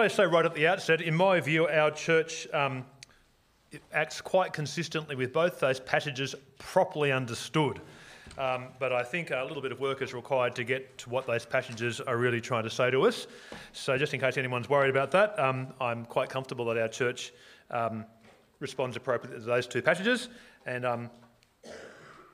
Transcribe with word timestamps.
I 0.00 0.08
say 0.08 0.24
right 0.24 0.46
at 0.46 0.54
the 0.54 0.66
outset, 0.66 1.02
in 1.02 1.14
my 1.14 1.40
view, 1.40 1.68
our 1.68 1.90
church 1.90 2.48
um, 2.54 2.86
acts 3.92 4.22
quite 4.22 4.54
consistently 4.54 5.14
with 5.14 5.30
both 5.30 5.60
those 5.60 5.78
passages 5.78 6.34
properly 6.58 7.12
understood. 7.12 7.82
Um, 8.38 8.68
but 8.78 8.94
I 8.94 9.02
think 9.02 9.30
a 9.30 9.44
little 9.46 9.60
bit 9.60 9.72
of 9.72 9.80
work 9.80 10.00
is 10.00 10.14
required 10.14 10.56
to 10.56 10.64
get 10.64 10.96
to 10.98 11.10
what 11.10 11.26
those 11.26 11.44
passages 11.44 12.00
are 12.00 12.16
really 12.16 12.40
trying 12.40 12.62
to 12.62 12.70
say 12.70 12.90
to 12.90 13.02
us. 13.02 13.26
So, 13.74 13.98
just 13.98 14.14
in 14.14 14.20
case 14.20 14.38
anyone's 14.38 14.70
worried 14.70 14.88
about 14.88 15.10
that, 15.10 15.38
um, 15.38 15.74
I'm 15.82 16.06
quite 16.06 16.30
comfortable 16.30 16.64
that 16.66 16.78
our 16.78 16.88
church 16.88 17.34
um, 17.70 18.06
responds 18.58 18.96
appropriately 18.96 19.40
to 19.40 19.44
those 19.44 19.66
two 19.66 19.82
passages. 19.82 20.30
And 20.64 20.86
um, 20.86 21.10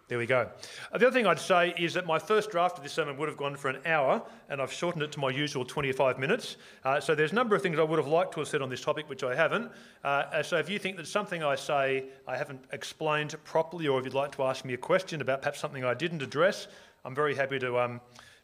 there 0.08 0.18
we 0.18 0.26
go. 0.26 0.48
Uh, 0.92 0.98
the 0.98 1.06
other 1.08 1.14
thing 1.14 1.26
I'd 1.26 1.40
say 1.40 1.74
is 1.76 1.94
that 1.94 2.06
my 2.06 2.20
first 2.20 2.52
draft 2.52 2.78
of 2.78 2.84
this 2.84 2.92
sermon 2.92 3.16
would 3.16 3.28
have 3.28 3.36
gone 3.36 3.56
for 3.56 3.68
an 3.68 3.80
hour, 3.84 4.22
and 4.48 4.62
I've 4.62 4.72
shortened 4.72 5.02
it 5.02 5.10
to 5.12 5.20
my 5.20 5.30
usual 5.30 5.64
25 5.64 6.20
minutes. 6.20 6.58
Uh, 6.84 7.00
so 7.00 7.16
there's 7.16 7.32
a 7.32 7.34
number 7.34 7.56
of 7.56 7.62
things 7.62 7.76
I 7.78 7.82
would 7.82 7.98
have 7.98 8.06
liked 8.06 8.32
to 8.34 8.40
have 8.40 8.48
said 8.48 8.62
on 8.62 8.70
this 8.70 8.80
topic, 8.80 9.08
which 9.08 9.24
I 9.24 9.34
haven't. 9.34 9.72
Uh, 10.04 10.44
so 10.44 10.58
if 10.58 10.70
you 10.70 10.78
think 10.78 10.96
that 10.98 11.08
something 11.08 11.42
I 11.42 11.56
say 11.56 12.04
I 12.28 12.36
haven't 12.36 12.60
explained 12.72 13.34
properly, 13.42 13.88
or 13.88 13.98
if 13.98 14.04
you'd 14.04 14.14
like 14.14 14.30
to 14.36 14.44
ask 14.44 14.64
me 14.64 14.74
a 14.74 14.78
question 14.78 15.20
about 15.20 15.42
perhaps 15.42 15.58
something 15.58 15.84
I 15.84 15.94
didn't 15.94 16.22
address, 16.22 16.68
I'm 17.04 17.14
very 17.14 17.34
happy 17.34 17.58
to 17.58 17.76
um, 17.78 18.00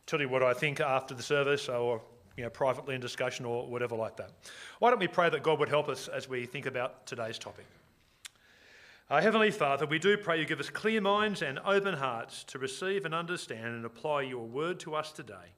tell 0.07 0.21
you 0.21 0.29
what 0.29 0.43
I 0.43 0.55
think 0.55 0.81
after 0.81 1.15
the 1.15 1.23
service 1.23 1.69
or 1.69 2.03
you 2.37 2.43
know, 2.43 2.51
privately 2.51 2.97
in 2.97 3.01
discussion 3.01 3.45
or 3.45 3.69
whatever 3.69 3.95
like 3.95 4.17
that. 4.17 4.31
Why 4.81 4.91
don't 4.91 4.99
we 4.99 5.07
pray 5.07 5.31
that 5.31 5.43
God 5.45 5.61
would 5.61 5.69
help 5.69 5.89
us 5.89 6.09
as 6.09 6.29
we 6.29 6.47
think 6.47 6.67
about 6.67 7.07
today's 7.07 7.39
topic? 7.39 7.67
Our 9.13 9.21
Heavenly 9.21 9.51
Father, 9.51 9.85
we 9.85 9.99
do 9.99 10.17
pray 10.17 10.41
you 10.41 10.47
give 10.47 10.59
us 10.59 10.71
clear 10.71 10.99
minds 10.99 11.43
and 11.43 11.59
open 11.67 11.93
hearts 11.93 12.45
to 12.45 12.59
receive 12.59 13.05
and 13.05 13.15
understand 13.15 13.67
and 13.67 13.85
apply 13.85 14.23
your 14.23 14.47
word 14.47 14.81
to 14.81 14.95
us 14.95 15.13
today. 15.13 15.53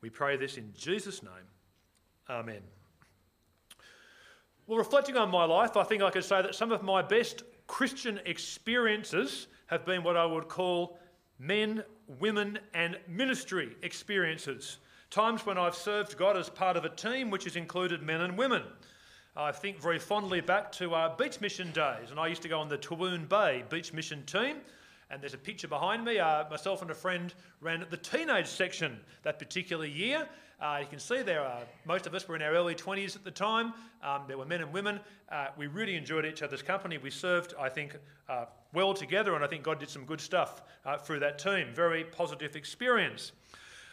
We 0.00 0.10
pray 0.10 0.36
this 0.36 0.56
in 0.56 0.72
Jesus' 0.78 1.20
name. 1.20 1.32
Amen. 2.28 2.60
Well, 4.68 4.78
reflecting 4.78 5.16
on 5.16 5.28
my 5.28 5.44
life, 5.44 5.76
I 5.76 5.82
think 5.82 6.04
I 6.04 6.10
could 6.10 6.22
say 6.22 6.40
that 6.40 6.54
some 6.54 6.70
of 6.70 6.84
my 6.84 7.02
best 7.02 7.42
Christian 7.66 8.20
experiences 8.26 9.48
have 9.66 9.84
been 9.84 10.04
what 10.04 10.16
I 10.16 10.24
would 10.24 10.46
call 10.46 10.96
men, 11.36 11.82
women, 12.20 12.60
and 12.74 12.96
ministry 13.08 13.74
experiences. 13.82 14.78
Times 15.10 15.44
when 15.44 15.58
I've 15.58 15.74
served 15.74 16.16
God 16.16 16.36
as 16.36 16.48
part 16.48 16.76
of 16.76 16.84
a 16.84 16.88
team 16.88 17.28
which 17.28 17.42
has 17.42 17.56
included 17.56 18.04
men 18.04 18.20
and 18.20 18.38
women. 18.38 18.62
I 19.36 19.52
think 19.52 19.80
very 19.80 20.00
fondly 20.00 20.40
back 20.40 20.72
to 20.72 20.94
our 20.94 21.14
beach 21.16 21.40
mission 21.40 21.70
days, 21.70 22.10
and 22.10 22.18
I 22.18 22.26
used 22.26 22.42
to 22.42 22.48
go 22.48 22.58
on 22.58 22.68
the 22.68 22.78
Toowoon 22.78 23.28
Bay 23.28 23.62
beach 23.70 23.92
mission 23.92 24.24
team. 24.26 24.56
And 25.08 25.20
there's 25.20 25.34
a 25.34 25.38
picture 25.38 25.66
behind 25.66 26.04
me. 26.04 26.18
Uh, 26.18 26.48
myself 26.48 26.82
and 26.82 26.90
a 26.90 26.94
friend 26.94 27.34
ran 27.60 27.84
the 27.90 27.96
teenage 27.96 28.46
section 28.46 28.98
that 29.22 29.38
particular 29.40 29.84
year. 29.84 30.28
Uh, 30.60 30.78
you 30.80 30.86
can 30.86 31.00
see 31.00 31.22
there, 31.22 31.44
uh, 31.44 31.60
most 31.84 32.06
of 32.06 32.14
us 32.14 32.28
were 32.28 32.36
in 32.36 32.42
our 32.42 32.52
early 32.52 32.74
20s 32.74 33.16
at 33.16 33.24
the 33.24 33.30
time. 33.30 33.72
Um, 34.04 34.22
there 34.28 34.38
were 34.38 34.44
men 34.44 34.60
and 34.60 34.72
women. 34.72 35.00
Uh, 35.28 35.48
we 35.56 35.66
really 35.66 35.96
enjoyed 35.96 36.26
each 36.26 36.42
other's 36.42 36.62
company. 36.62 36.98
We 36.98 37.10
served, 37.10 37.54
I 37.58 37.68
think, 37.68 37.96
uh, 38.28 38.44
well 38.72 38.94
together, 38.94 39.34
and 39.34 39.42
I 39.42 39.48
think 39.48 39.64
God 39.64 39.80
did 39.80 39.90
some 39.90 40.04
good 40.04 40.20
stuff 40.20 40.62
uh, 40.84 40.96
through 40.98 41.20
that 41.20 41.38
team. 41.38 41.68
Very 41.74 42.04
positive 42.04 42.54
experience. 42.54 43.32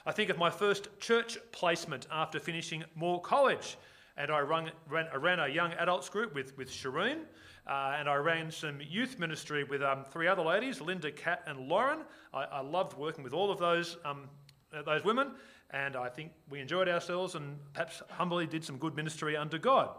I 0.05 0.11
think 0.11 0.29
of 0.29 0.37
my 0.37 0.49
first 0.49 0.87
church 0.99 1.37
placement 1.51 2.05
after 2.11 2.39
finishing 2.39 2.83
Moore 2.95 3.21
College 3.21 3.77
and 4.17 4.31
I 4.31 4.41
run, 4.41 4.71
ran, 4.89 5.07
I 5.13 5.17
ran, 5.17 5.39
a 5.39 5.47
young 5.47 5.73
adults 5.73 6.09
group 6.09 6.33
with, 6.33 6.57
with 6.57 6.69
Shireen, 6.69 7.19
uh, 7.67 7.95
and 7.97 8.09
I 8.09 8.15
ran 8.15 8.51
some 8.51 8.79
youth 8.81 9.19
ministry 9.19 9.63
with 9.63 9.81
um, 9.83 10.03
three 10.09 10.27
other 10.27 10.41
ladies, 10.41 10.81
Linda, 10.81 11.11
Kat, 11.11 11.43
and 11.45 11.67
Lauren. 11.67 11.99
I, 12.33 12.43
I 12.45 12.61
loved 12.61 12.97
working 12.97 13.23
with 13.23 13.33
all 13.33 13.51
of 13.51 13.59
those, 13.59 13.97
um, 14.05 14.27
uh, 14.75 14.81
those 14.81 15.03
women, 15.03 15.31
and 15.71 15.95
I 15.95 16.09
think 16.09 16.31
we 16.49 16.59
enjoyed 16.59 16.87
ourselves 16.87 17.35
and 17.35 17.57
perhaps 17.73 18.01
humbly 18.09 18.47
did 18.47 18.63
some 18.63 18.77
good 18.77 18.95
ministry 18.95 19.37
under 19.37 19.57
God. 19.57 19.89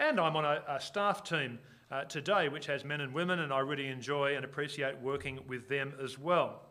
And 0.00 0.18
I'm 0.18 0.36
on 0.36 0.44
a, 0.44 0.62
a 0.68 0.80
staff 0.80 1.22
team 1.22 1.58
uh, 1.90 2.04
today 2.04 2.48
which 2.48 2.66
has 2.66 2.84
men 2.84 3.00
and 3.00 3.14
women, 3.14 3.40
and 3.40 3.52
I 3.52 3.60
really 3.60 3.88
enjoy 3.88 4.36
and 4.36 4.44
appreciate 4.44 4.98
working 5.00 5.40
with 5.46 5.68
them 5.68 5.94
as 6.02 6.18
well. 6.18 6.67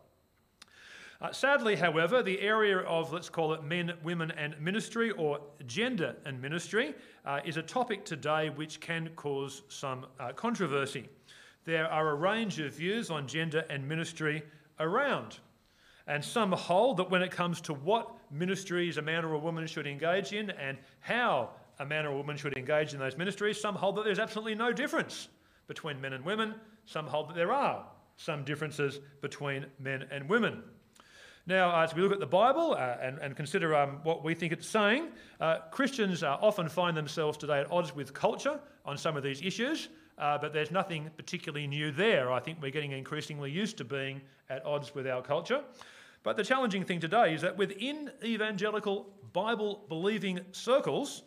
Uh, 1.20 1.32
sadly, 1.32 1.76
however, 1.76 2.22
the 2.22 2.40
area 2.42 2.78
of, 2.80 3.12
let's 3.12 3.30
call 3.30 3.54
it 3.54 3.64
men, 3.64 3.92
women, 4.04 4.30
and 4.32 4.60
ministry, 4.62 5.10
or 5.12 5.40
gender 5.66 6.16
and 6.26 6.40
ministry, 6.40 6.94
uh, 7.26 7.40
is 7.44 7.58
a 7.58 7.62
topic 7.62 8.06
today 8.06 8.50
which 8.52 8.80
can 8.80 9.10
cause 9.16 9.64
some 9.68 10.06
uh, 10.20 10.32
controversy. 10.34 11.10
There 11.66 11.88
are 11.88 12.10
a 12.12 12.16
range 12.16 12.60
of 12.60 12.74
views 12.74 13.10
on 13.10 13.28
gender 13.28 13.66
and 13.70 13.88
ministry 13.88 14.44
around, 14.80 15.40
and 16.06 16.24
some 16.24 16.52
hold 16.52 16.98
that 16.98 17.10
when 17.10 17.24
it 17.24 17.32
comes 17.32 17.62
to 17.62 17.74
what 17.74 18.14
ministries 18.30 18.98
a 18.98 19.02
man 19.02 19.26
or 19.26 19.34
a 19.34 19.40
woman 19.40 19.66
should 19.66 19.88
engage 19.88 20.34
in 20.34 20.52
and 20.52 20.78
how 21.00 21.50
a 21.80 21.86
man 21.86 22.06
or 22.06 22.10
a 22.10 22.16
woman 22.16 22.38
should 22.38 22.56
engage 22.56 22.94
in 22.94 23.00
those 23.00 23.18
ministries, 23.18 23.60
some 23.60 23.74
hold 23.74 23.96
that 23.96 24.06
there's 24.06 24.20
absolutely 24.20 24.56
no 24.56 24.72
difference 24.72 25.30
between 25.68 26.00
men 26.00 26.14
and 26.14 26.24
women, 26.24 26.54
some 26.86 27.08
hold 27.08 27.30
that 27.30 27.36
there 27.36 27.52
are 27.52 27.86
some 28.18 28.44
differences 28.44 29.00
between 29.22 29.66
men 29.80 30.06
and 30.12 30.30
women. 30.30 30.62
Now, 31.48 31.82
as 31.82 31.96
we 31.96 32.02
look 32.02 32.12
at 32.12 32.20
the 32.20 32.26
Bible 32.26 32.74
uh, 32.74 32.98
and, 33.02 33.20
and, 33.20 33.34
consider 33.34 33.74
um, 33.74 34.02
what 34.04 34.22
we 34.22 34.36
think 34.36 34.52
it's 34.52 34.68
saying, 34.68 35.08
uh, 35.40 35.60
Christians 35.72 36.22
uh, 36.22 36.36
often 36.42 36.68
find 36.68 36.96
themselves 36.96 37.38
today 37.38 37.62
at 37.62 37.72
odds 37.72 37.96
with 37.96 38.14
culture 38.14 38.60
on 38.84 38.98
some 38.98 39.16
of 39.16 39.24
these 39.24 39.42
issues, 39.42 39.88
uh, 40.18 40.38
but 40.38 40.52
there's 40.52 40.72
nothing 40.72 41.10
particularly 41.16 41.66
new 41.66 41.90
there. 41.90 42.34
I 42.34 42.42
think 42.42 42.62
we're 42.62 42.72
getting 42.72 42.92
increasingly 42.92 43.50
used 43.50 43.78
to 43.78 43.86
being 43.86 44.20
at 44.50 44.66
odds 44.66 44.94
with 44.94 45.08
our 45.08 45.22
culture. 45.22 45.62
But 46.22 46.36
the 46.36 46.44
challenging 46.44 46.84
thing 46.84 47.00
today 47.00 47.34
is 47.34 47.44
that 47.44 47.58
within 47.58 48.12
evangelical 48.22 49.08
Bible 49.32 49.86
believing 49.88 50.42
circles, 50.52 51.24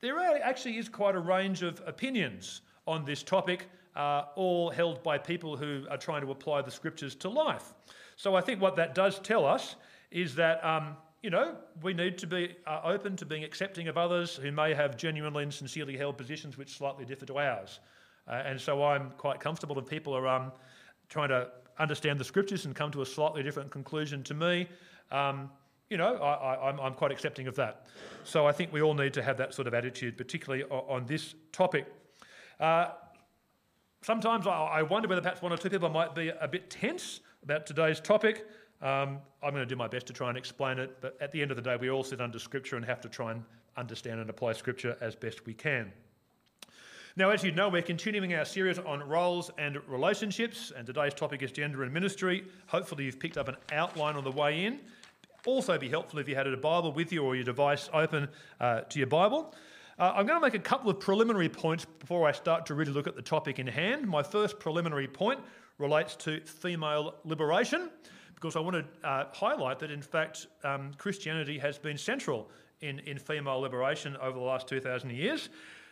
there 0.00 0.20
actually 0.20 0.78
is 0.78 0.88
quite 0.88 1.16
a 1.16 1.20
range 1.20 1.64
of 1.64 1.82
opinions 1.84 2.60
on 2.86 3.04
this 3.04 3.24
topic, 3.24 3.68
uh, 3.96 4.26
all 4.36 4.70
held 4.70 5.02
by 5.02 5.18
people 5.18 5.56
who 5.56 5.84
are 5.90 5.98
trying 5.98 6.20
to 6.20 6.30
apply 6.30 6.62
the 6.62 6.70
scriptures 6.70 7.16
to 7.16 7.28
life. 7.28 7.74
So 8.16 8.34
I 8.34 8.40
think 8.40 8.60
what 8.60 8.76
that 8.76 8.94
does 8.94 9.18
tell 9.18 9.44
us 9.44 9.76
is 10.10 10.34
that, 10.36 10.64
um, 10.64 10.96
you 11.22 11.30
know, 11.30 11.56
we 11.82 11.94
need 11.94 12.18
to 12.18 12.26
be 12.26 12.56
uh, 12.66 12.80
open 12.84 13.16
to 13.16 13.26
being 13.26 13.44
accepting 13.44 13.88
of 13.88 13.96
others 13.96 14.36
who 14.36 14.52
may 14.52 14.74
have 14.74 14.96
genuinely 14.96 15.42
and 15.42 15.52
sincerely 15.52 15.96
held 15.96 16.16
positions 16.16 16.56
which 16.56 16.76
slightly 16.76 17.04
differ 17.04 17.26
to 17.26 17.38
ours. 17.38 17.80
Uh, 18.28 18.42
and 18.46 18.60
so 18.60 18.84
I'm 18.84 19.10
quite 19.18 19.40
comfortable 19.40 19.78
if 19.78 19.86
people 19.86 20.14
are 20.16 20.28
um, 20.28 20.52
trying 21.08 21.28
to 21.28 21.48
understand 21.78 22.18
the 22.18 22.24
scriptures 22.24 22.64
and 22.64 22.74
come 22.74 22.90
to 22.92 23.02
a 23.02 23.06
slightly 23.06 23.42
different 23.42 23.70
conclusion 23.70 24.22
to 24.24 24.34
me. 24.34 24.68
Um, 25.10 25.50
you 25.90 25.98
know, 25.98 26.16
I, 26.16 26.70
am 26.86 26.94
quite 26.94 27.12
accepting 27.12 27.46
of 27.46 27.56
that. 27.56 27.86
So 28.24 28.46
I 28.46 28.52
think 28.52 28.72
we 28.72 28.80
all 28.80 28.94
need 28.94 29.12
to 29.14 29.22
have 29.22 29.36
that 29.36 29.54
sort 29.54 29.68
of 29.68 29.74
attitude, 29.74 30.16
particularly 30.16 30.64
on, 30.64 31.04
this 31.06 31.34
topic. 31.52 31.86
Uh, 32.58 32.88
sometimes 34.02 34.46
I, 34.46 34.50
I, 34.50 34.82
wonder 34.82 35.08
whether 35.08 35.20
perhaps 35.20 35.42
one 35.42 35.52
or 35.52 35.56
two 35.56 35.68
people 35.68 35.90
might 35.90 36.14
be 36.14 36.30
a 36.30 36.48
bit 36.48 36.70
tense 36.70 37.20
about 37.44 37.66
today's 37.66 38.00
topic. 38.00 38.46
Um, 38.80 39.18
I'm 39.42 39.50
going 39.50 39.56
to 39.56 39.66
do 39.66 39.76
my 39.76 39.86
best 39.86 40.06
to 40.06 40.12
try 40.12 40.30
and 40.30 40.38
explain 40.38 40.78
it, 40.78 40.96
but 41.00 41.16
at 41.20 41.30
the 41.30 41.40
end 41.42 41.50
of 41.50 41.56
the 41.56 41.62
day, 41.62 41.76
we 41.76 41.90
all 41.90 42.02
sit 42.02 42.20
under 42.20 42.38
Scripture 42.38 42.76
and 42.76 42.84
have 42.84 43.00
to 43.02 43.08
try 43.08 43.32
and 43.32 43.44
understand 43.76 44.18
and 44.18 44.30
apply 44.30 44.54
Scripture 44.54 44.96
as 45.00 45.14
best 45.14 45.44
we 45.44 45.52
can. 45.52 45.92
Now, 47.16 47.30
as 47.30 47.44
you 47.44 47.52
know, 47.52 47.68
we're 47.68 47.82
continuing 47.82 48.34
our 48.34 48.46
series 48.46 48.78
on 48.78 49.06
roles 49.06 49.50
and 49.58 49.78
relationships, 49.86 50.72
and 50.76 50.86
today's 50.86 51.14
topic 51.14 51.42
is 51.42 51.52
gender 51.52 51.82
and 51.82 51.92
ministry. 51.92 52.44
Hopefully, 52.66 53.04
you've 53.04 53.20
picked 53.20 53.36
up 53.36 53.48
an 53.48 53.56
outline 53.72 54.16
on 54.16 54.24
the 54.24 54.32
way 54.32 54.64
in. 54.64 54.80
Also, 55.46 55.78
be 55.78 55.88
helpful 55.90 56.18
if 56.18 56.28
you 56.28 56.34
had 56.34 56.46
a 56.46 56.56
Bible 56.56 56.92
with 56.92 57.12
you 57.12 57.22
or 57.22 57.36
your 57.36 57.44
device 57.44 57.90
open 57.92 58.26
uh, 58.58 58.80
to 58.80 58.98
your 58.98 59.06
Bible. 59.06 59.54
Uh, 59.98 60.12
I'm 60.16 60.26
going 60.26 60.40
to 60.40 60.44
make 60.44 60.54
a 60.54 60.58
couple 60.58 60.90
of 60.90 60.98
preliminary 60.98 61.50
points 61.50 61.84
before 61.84 62.26
I 62.26 62.32
start 62.32 62.66
to 62.66 62.74
really 62.74 62.90
look 62.90 63.06
at 63.06 63.14
the 63.14 63.22
topic 63.22 63.58
in 63.58 63.66
hand. 63.66 64.08
My 64.08 64.22
first 64.22 64.58
preliminary 64.58 65.06
point 65.06 65.40
relates 65.78 66.16
to 66.16 66.40
female 66.40 67.14
liberation, 67.24 67.90
because 68.34 68.56
I 68.56 68.60
want 68.60 68.76
to 68.76 69.08
uh, 69.08 69.26
highlight 69.32 69.78
that, 69.80 69.90
in 69.90 70.02
fact, 70.02 70.46
um, 70.62 70.92
Christianity 70.98 71.58
has 71.58 71.78
been 71.78 71.98
central 71.98 72.50
in, 72.80 72.98
in 73.00 73.18
female 73.18 73.60
liberation 73.60 74.16
over 74.18 74.38
the 74.38 74.44
last 74.44 74.68
2,000 74.68 75.10
years. 75.10 75.48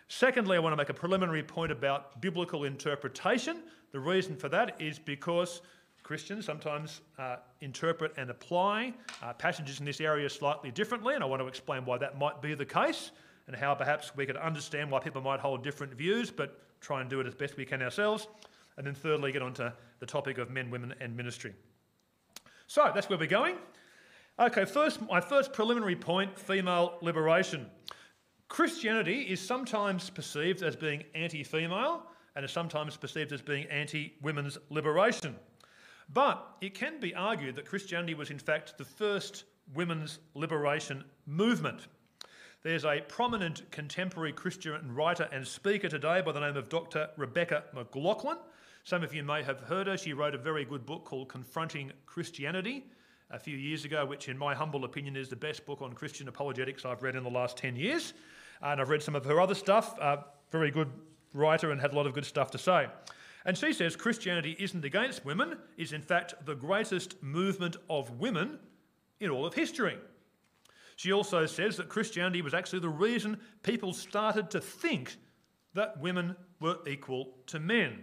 Secondly, 0.09 0.56
I 0.56 0.61
want 0.61 0.73
to 0.73 0.76
make 0.76 0.90
a 0.90 0.94
preliminary 0.94 1.43
point 1.43 1.73
about 1.73 2.20
biblical 2.20 2.64
interpretation. 2.64 3.62
The 3.93 4.00
reason 4.00 4.37
for 4.37 4.49
that 4.50 4.81
is 4.81 4.99
because 4.99 5.62
Christians 6.02 6.44
sometimes 6.44 7.00
uh, 7.19 7.37
interpret 7.61 8.12
and 8.17 8.28
apply 8.28 8.93
uh, 9.23 9.32
passages 9.32 9.78
in 9.81 9.87
this 9.87 10.00
area 10.00 10.28
slightly 10.28 10.70
differently, 10.70 11.14
and 11.14 11.23
I 11.23 11.26
want 11.26 11.40
to 11.40 11.46
explain 11.46 11.85
why 11.85 11.99
that 11.99 12.19
might 12.19 12.43
be 12.43 12.55
the 12.55 12.67
case 12.67 13.12
and 13.46 13.56
how 13.56 13.75
perhaps 13.75 14.14
we 14.14 14.26
could 14.26 14.37
understand 14.37 14.90
why 14.90 15.00
people 15.00 15.23
might 15.23 15.40
hold 15.40 15.62
different 15.62 15.94
views, 15.94 16.31
but 16.31 16.61
try 16.81 17.00
and 17.00 17.08
do 17.08 17.20
it 17.20 17.26
as 17.26 17.35
best 17.35 17.56
we 17.56 17.64
can 17.64 17.82
ourselves. 17.82 18.26
And 18.76 18.86
then 18.86 18.94
thirdly, 18.94 19.32
get 19.32 19.42
onto 19.42 19.70
the 20.00 20.06
topic 20.06 20.38
of 20.38 20.50
men, 20.50 20.70
women, 20.70 20.94
and 21.00 21.16
ministry. 21.16 21.54
So 22.66 22.90
that's 22.94 23.08
where 23.08 23.19
we're 23.19 23.26
going. 23.26 23.56
Okay, 24.38 24.64
first, 24.64 25.00
my 25.02 25.20
first 25.20 25.52
preliminary 25.52 25.96
point 25.96 26.38
female 26.38 26.94
liberation. 27.02 27.66
Christianity 28.48 29.22
is 29.22 29.40
sometimes 29.40 30.10
perceived 30.10 30.62
as 30.62 30.76
being 30.76 31.04
anti 31.14 31.42
female 31.42 32.04
and 32.34 32.44
is 32.44 32.50
sometimes 32.50 32.96
perceived 32.96 33.32
as 33.32 33.42
being 33.42 33.66
anti 33.66 34.14
women's 34.22 34.58
liberation. 34.70 35.36
But 36.12 36.56
it 36.60 36.75
can 36.75 37.00
be 37.00 37.14
argued 37.14 37.56
that 37.56 37.66
Christianity 37.66 38.14
was, 38.14 38.30
in 38.30 38.38
fact, 38.38 38.76
the 38.78 38.84
first 38.84 39.44
women's 39.75 40.18
liberation 40.34 41.04
movement. 41.26 41.86
There's 42.62 42.84
a 42.84 43.00
prominent 43.08 43.70
contemporary 43.70 44.32
Christian 44.32 44.94
writer 44.94 45.28
and 45.32 45.46
speaker 45.46 45.88
today 45.88 46.22
by 46.25 46.32
the 46.32 46.40
name 46.40 46.56
of 46.56 46.68
Dr. 46.68 47.08
Rebecca 47.16 47.64
McLaughlin. 47.75 48.36
Some 48.84 49.05
of 49.05 49.14
you 49.14 49.23
may 49.23 49.44
have 49.44 49.61
heard 49.61 49.87
her. 49.87 49.96
She 49.96 50.12
wrote 50.12 50.34
a 50.34 50.38
very 50.38 50.64
good 50.64 50.84
book 50.84 51.05
called 51.05 51.29
Confronting 51.29 51.93
Christianity 52.05 52.84
a 53.31 53.38
few 53.38 53.56
years 53.56 53.84
ago, 53.84 54.05
which, 54.05 54.29
in 54.29 54.37
my 54.37 54.55
humble 54.55 54.84
opinion, 54.84 55.17
is 55.17 55.29
the 55.29 55.37
best 55.37 55.64
book 55.64 55.81
on 55.81 55.93
Christian 55.93 56.26
apologetics 56.26 56.84
I've 56.84 57.02
read 57.02 57.14
in 57.14 57.23
the 57.23 57.31
last 57.31 57.56
10 57.56 57.76
years. 57.76 58.12
And 58.61 58.81
I've 58.81 58.88
read 58.88 59.02
some 59.02 59.14
of 59.14 59.25
her 59.25 59.40
other 59.40 59.55
stuff. 59.55 59.96
Uh, 60.00 60.19
very 60.50 60.73
good 60.73 60.90
writer 61.32 61.70
and 61.70 61.81
had 61.81 61.93
a 61.93 61.96
lot 61.96 62.06
of 62.06 62.12
good 62.12 62.26
stuff 62.26 62.50
to 62.50 62.58
say. 62.58 62.88
And 63.44 63.56
she 63.56 63.73
says 63.73 63.94
Christianity 63.94 64.56
isn't 64.58 64.85
against 64.85 65.25
women, 65.25 65.58
is 65.76 65.93
in 65.93 66.02
fact 66.02 66.35
the 66.44 66.55
greatest 66.55 67.23
movement 67.23 67.76
of 67.88 68.19
women 68.19 68.58
in 69.20 69.31
all 69.31 69.46
of 69.46 69.55
history. 69.55 69.96
She 70.96 71.12
also 71.12 71.46
says 71.46 71.76
that 71.76 71.88
Christianity 71.88 72.43
was 72.43 72.52
actually 72.52 72.81
the 72.81 72.88
reason 72.88 73.38
people 73.62 73.93
started 73.93 74.50
to 74.50 74.61
think 74.61 75.17
that 75.75 76.00
women 76.00 76.37
were 76.61 76.78
equal 76.87 77.35
to 77.46 77.58
men. 77.61 78.02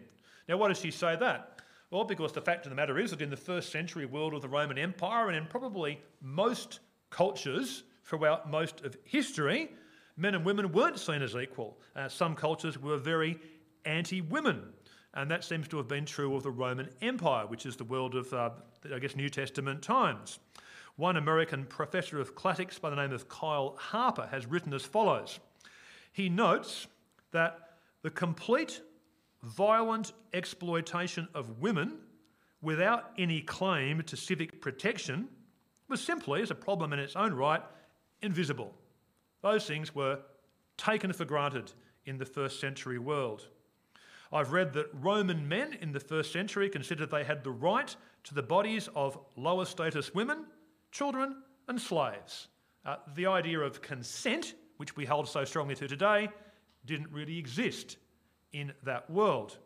Now, 0.49 0.57
why 0.57 0.69
does 0.69 0.79
she 0.79 0.89
say 0.89 1.15
that? 1.15 1.61
Well, 1.91 2.03
because 2.03 2.33
the 2.33 2.41
fact 2.41 2.65
of 2.65 2.71
the 2.71 2.75
matter 2.75 2.97
is 2.97 3.11
that 3.11 3.21
in 3.21 3.29
the 3.29 3.37
first 3.37 3.71
century 3.71 4.07
world 4.07 4.33
of 4.33 4.41
the 4.41 4.49
Roman 4.49 4.79
Empire 4.79 5.27
and 5.27 5.37
in 5.37 5.45
probably 5.45 6.01
most 6.21 6.79
cultures 7.11 7.83
throughout 8.03 8.49
most 8.49 8.81
of 8.81 8.97
history, 9.03 9.69
men 10.17 10.33
and 10.33 10.43
women 10.43 10.71
weren't 10.71 10.99
seen 10.99 11.21
as 11.21 11.35
equal. 11.35 11.77
Uh, 11.95 12.09
some 12.09 12.35
cultures 12.35 12.79
were 12.79 12.97
very 12.97 13.39
anti 13.85 14.21
women. 14.21 14.73
And 15.13 15.29
that 15.29 15.43
seems 15.43 15.67
to 15.67 15.77
have 15.77 15.87
been 15.87 16.05
true 16.05 16.35
of 16.35 16.43
the 16.43 16.51
Roman 16.51 16.89
Empire, 17.01 17.45
which 17.45 17.65
is 17.65 17.75
the 17.75 17.83
world 17.83 18.15
of, 18.15 18.33
uh, 18.33 18.49
I 18.93 18.99
guess, 18.99 19.15
New 19.15 19.29
Testament 19.29 19.83
times. 19.83 20.39
One 20.95 21.17
American 21.17 21.65
professor 21.65 22.19
of 22.19 22.33
classics 22.33 22.79
by 22.79 22.89
the 22.89 22.95
name 22.95 23.11
of 23.11 23.29
Kyle 23.29 23.75
Harper 23.79 24.27
has 24.31 24.47
written 24.47 24.73
as 24.73 24.83
follows 24.83 25.39
He 26.11 26.27
notes 26.27 26.87
that 27.31 27.77
the 28.01 28.09
complete 28.09 28.81
violent 29.43 30.13
exploitation 30.33 31.27
of 31.33 31.59
women 31.59 31.97
without 32.61 33.11
any 33.17 33.41
claim 33.41 34.01
to 34.03 34.17
civic 34.17 34.61
protection 34.61 35.27
was 35.87 36.01
simply, 36.01 36.41
as 36.41 36.51
a 36.51 36.55
problem 36.55 36.93
in 36.93 36.99
its 36.99 37.15
own 37.15 37.33
right, 37.33 37.61
invisible. 38.21 38.73
Those 39.41 39.65
things 39.65 39.95
were 39.95 40.19
taken 40.77 41.13
for 41.13 41.25
granted 41.25 41.71
in 42.05 42.17
the 42.17 42.25
first 42.25 42.59
century 42.59 42.99
world. 42.99 43.47
I've 44.31 44.51
read 44.51 44.73
that 44.73 44.87
Roman 44.93 45.47
men 45.47 45.73
in 45.81 45.91
the 45.91 45.99
first 45.99 46.31
century 46.31 46.69
considered 46.69 47.09
they 47.09 47.23
had 47.23 47.43
the 47.43 47.51
right 47.51 47.95
to 48.25 48.35
the 48.35 48.43
bodies 48.43 48.87
of 48.95 49.17
lower 49.35 49.65
status 49.65 50.13
women, 50.13 50.45
children, 50.91 51.37
and 51.67 51.81
slaves. 51.81 52.47
Uh, 52.85 52.97
the 53.15 53.25
idea 53.25 53.59
of 53.59 53.81
consent, 53.81 54.53
which 54.77 54.95
we 54.95 55.05
hold 55.05 55.27
so 55.27 55.43
strongly 55.45 55.75
to 55.75 55.87
today, 55.87 56.29
didn't 56.85 57.11
really 57.11 57.37
exist 57.37 57.97
in 58.53 58.73
that 58.83 59.09
world. 59.09 59.57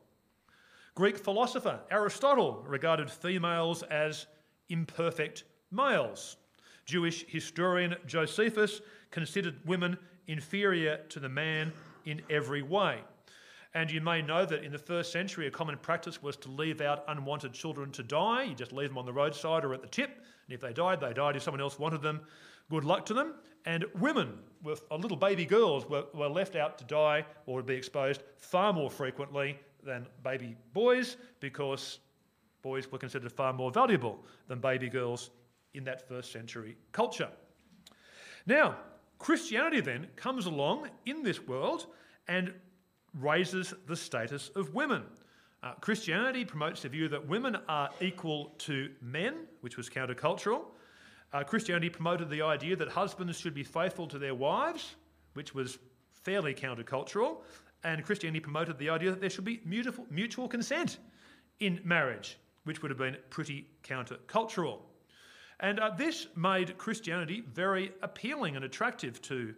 Greek 0.96 1.18
philosopher 1.18 1.80
Aristotle 1.90 2.64
regarded 2.68 3.10
females 3.10 3.84
as 3.84 4.28
imperfect 4.70 5.44
males. 5.72 6.38
Jewish 6.86 7.26
historian 7.28 7.96
Josephus 8.06 8.82
considered 9.10 9.56
women 9.66 9.98
inferior 10.28 10.98
to 11.10 11.20
the 11.20 11.30
man 11.30 11.72
in 12.06 12.22
every 12.30 12.62
way. 12.62 13.00
And 13.76 13.90
you 13.90 14.02
may 14.02 14.22
know 14.22 14.46
that 14.46 14.64
in 14.64 14.72
the 14.72 14.78
first 14.78 15.12
century, 15.12 15.48
a 15.48 15.52
common 15.52 15.78
practice 15.78 16.22
was 16.22 16.38
to 16.38 16.52
leave 16.52 16.80
out 16.80 17.04
unwanted 17.08 17.54
children 17.54 17.92
to 17.94 18.04
die. 18.04 18.44
You 18.44 18.54
just 18.54 18.72
leave 18.72 18.90
them 18.90 19.00
on 19.00 19.06
the 19.06 19.14
roadside 19.14 19.66
or 19.66 19.74
at 19.74 19.82
the 19.82 19.88
tip. 19.88 20.10
And 20.46 20.54
if 20.54 20.62
they 20.62 20.74
died, 20.74 21.00
they 21.00 21.14
died. 21.14 21.36
If 21.36 21.44
someone 21.44 21.62
else 21.62 21.80
wanted 21.80 22.04
them, 22.04 22.22
good 22.70 22.84
luck 22.84 23.06
to 23.08 23.16
them. 23.16 23.34
And 23.66 23.86
women 24.00 24.40
with 24.62 24.84
little 24.92 25.18
baby 25.18 25.46
girls 25.46 25.88
were, 25.90 26.06
were 26.14 26.28
left 26.28 26.56
out 26.56 26.78
to 26.80 26.84
die 26.86 27.26
or 27.46 27.62
to 27.62 27.66
be 27.66 27.76
exposed 27.76 28.24
far 28.38 28.74
more 28.74 28.90
frequently 28.90 29.60
than 29.84 30.08
baby 30.24 30.56
boys 30.74 31.18
because 31.40 32.00
boys 32.62 32.92
were 32.92 32.98
considered 32.98 33.32
far 33.32 33.54
more 33.54 33.72
valuable 33.72 34.26
than 34.48 34.60
baby 34.60 34.90
girls 34.90 35.32
in 35.74 35.84
that 35.84 36.08
first 36.08 36.32
century 36.32 36.78
culture. 36.92 37.30
Now, 38.46 38.78
Christianity 39.20 39.82
then 39.82 40.08
comes 40.16 40.46
along 40.46 40.90
in 41.06 41.24
this 41.24 41.46
world 41.46 41.88
and 42.28 42.54
raises 43.20 43.74
the 43.88 43.96
status 43.96 44.50
of 44.56 44.74
women. 44.74 45.04
Uh, 45.62 45.74
Christianity 45.76 46.44
promotes 46.44 46.82
the 46.82 46.90
view 46.90 47.08
that 47.08 47.26
women 47.26 47.58
are 47.70 47.90
equal 48.02 48.54
to 48.60 48.90
men, 49.02 49.48
which 49.62 49.78
was 49.78 49.90
countercultural. 49.90 50.64
Uh, 51.34 51.44
Christianity 51.44 51.90
promoted 51.90 52.30
the 52.30 52.44
idea 52.44 52.76
that 52.76 52.90
husbands 52.90 53.40
should 53.40 53.56
be 53.56 53.64
faithful 53.64 54.08
to 54.08 54.20
their 54.20 54.36
wives, 54.36 54.96
which 55.34 55.56
was 55.56 55.80
fairly 56.12 56.54
countercultural. 56.54 57.38
And 57.84 58.06
Christianity 58.06 58.40
promoted 58.40 58.78
the 58.78 58.90
idea 58.90 59.10
that 59.10 59.20
there 59.20 59.32
should 59.32 59.44
be 59.44 59.60
mutual, 59.66 60.06
mutual 60.12 60.48
consent 60.48 61.00
in 61.60 61.82
marriage, 61.84 62.38
which 62.66 62.82
would 62.82 62.92
have 62.92 63.00
been 63.00 63.18
pretty 63.32 63.68
countercultural. 63.84 64.80
And 65.60 65.80
uh, 65.80 65.90
this 65.98 66.28
made 66.36 66.78
Christianity 66.78 67.44
very 67.54 67.92
appealing 68.04 68.56
and 68.56 68.64
attractive 68.64 69.22
to 69.24 69.56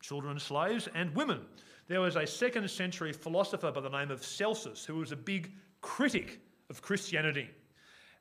children, 0.00 0.38
slaves, 0.38 0.88
and 0.94 1.14
women. 1.14 1.40
There 1.88 2.00
was 2.00 2.16
a 2.16 2.26
second 2.26 2.70
century 2.70 3.12
philosopher 3.12 3.72
by 3.72 3.80
the 3.80 3.88
name 3.88 4.10
of 4.10 4.24
Celsus 4.24 4.84
who 4.84 4.96
was 4.96 5.12
a 5.12 5.16
big 5.16 5.52
critic 5.80 6.40
of 6.70 6.80
Christianity. 6.80 7.50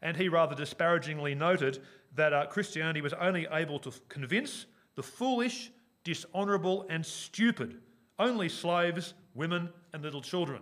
And 0.01 0.17
he 0.17 0.29
rather 0.29 0.55
disparagingly 0.55 1.35
noted 1.35 1.79
that 2.15 2.33
uh, 2.33 2.45
Christianity 2.47 3.01
was 3.01 3.13
only 3.13 3.47
able 3.51 3.79
to 3.79 3.91
convince 4.09 4.65
the 4.95 5.03
foolish, 5.03 5.71
dishonourable, 6.03 6.85
and 6.89 7.05
stupid, 7.05 7.77
only 8.19 8.49
slaves, 8.49 9.13
women, 9.33 9.69
and 9.93 10.03
little 10.03 10.21
children. 10.21 10.61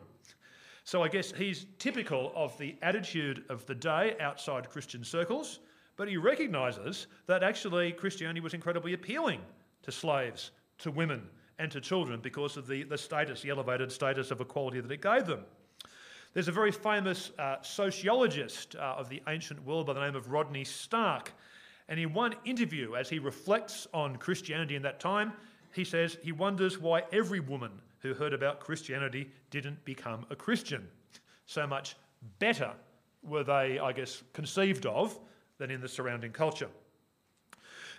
So 0.83 1.03
I 1.03 1.07
guess 1.07 1.31
he's 1.31 1.65
typical 1.77 2.31
of 2.35 2.57
the 2.57 2.75
attitude 2.81 3.43
of 3.49 3.65
the 3.65 3.75
day 3.75 4.15
outside 4.19 4.69
Christian 4.69 5.03
circles, 5.03 5.59
but 5.97 6.07
he 6.07 6.17
recognises 6.17 7.07
that 7.27 7.43
actually 7.43 7.91
Christianity 7.91 8.39
was 8.39 8.53
incredibly 8.53 8.93
appealing 8.93 9.41
to 9.83 9.91
slaves, 9.91 10.51
to 10.79 10.91
women, 10.91 11.27
and 11.59 11.69
to 11.71 11.81
children 11.81 12.21
because 12.21 12.57
of 12.57 12.67
the, 12.67 12.83
the 12.83 12.97
status, 12.97 13.41
the 13.41 13.49
elevated 13.49 13.91
status 13.91 14.31
of 14.31 14.39
equality 14.39 14.79
that 14.79 14.91
it 14.91 15.01
gave 15.01 15.25
them. 15.25 15.41
There's 16.33 16.47
a 16.47 16.51
very 16.51 16.71
famous 16.71 17.31
uh, 17.39 17.55
sociologist 17.61 18.75
uh, 18.75 18.95
of 18.97 19.09
the 19.09 19.21
ancient 19.27 19.65
world 19.65 19.87
by 19.87 19.93
the 19.93 20.01
name 20.01 20.15
of 20.15 20.31
Rodney 20.31 20.63
Stark. 20.63 21.33
And 21.87 21.99
in 21.99 22.13
one 22.13 22.35
interview, 22.45 22.95
as 22.95 23.09
he 23.09 23.17
reflects 23.17 23.87
on 23.95 24.15
Christianity 24.17 24.75
in 24.75 24.83
that 24.83 24.99
time, 24.99 25.33
he 25.73 25.83
says 25.83 26.17
he 26.21 26.31
wonders 26.31 26.77
why 26.77 27.03
every 27.11 27.39
woman 27.39 27.71
who 27.99 28.13
heard 28.13 28.33
about 28.33 28.59
Christianity 28.59 29.31
didn't 29.49 29.83
become 29.85 30.25
a 30.29 30.35
Christian. 30.35 30.87
So 31.47 31.65
much 31.65 31.95
better 32.37 32.71
were 33.23 33.43
they, 33.43 33.79
I 33.79 33.91
guess, 33.91 34.23
conceived 34.33 34.85
of 34.85 35.19
than 35.57 35.71
in 35.71 35.81
the 35.81 35.89
surrounding 35.89 36.31
culture. 36.31 36.69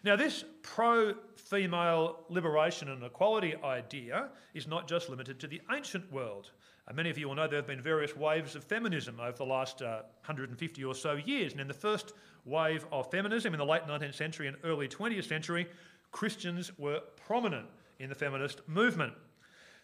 Now, 0.05 0.17
this 0.17 0.45
pro 0.63 1.15
female 1.37 2.21
liberation 2.29 2.89
and 2.89 3.03
equality 3.03 3.55
idea 3.63 4.29
is 4.55 4.67
not 4.67 4.89
just 4.89 5.11
limited 5.11 5.41
to 5.41 5.47
the 5.47 5.61
ancient 5.71 6.11
world. 6.13 6.53
Uh, 6.91 6.93
many 6.95 7.09
of 7.09 7.17
you 7.17 7.29
will 7.29 7.37
know 7.37 7.47
there 7.47 7.59
have 7.59 7.67
been 7.67 7.81
various 7.81 8.17
waves 8.17 8.57
of 8.57 8.65
feminism 8.65 9.21
over 9.21 9.37
the 9.37 9.45
last 9.45 9.81
uh, 9.81 10.03
150 10.27 10.85
or 10.85 10.95
so 10.95 11.15
years. 11.15 11.53
And 11.53 11.61
in 11.61 11.69
the 11.69 11.75
first 11.75 12.15
wave 12.45 12.85
of 12.91 13.11
feminism 13.11 13.55
in 13.55 13.59
the 13.59 13.65
late 13.65 13.87
19th 13.87 14.15
century 14.15 14.49
and 14.49 14.57
early 14.65 14.89
20th 14.89 15.29
century, 15.29 15.69
Christians 16.11 16.77
were 16.79 17.01
prominent 17.17 17.67
in 18.01 18.09
the 18.09 18.15
feminist 18.15 18.67
movement. 18.67 19.13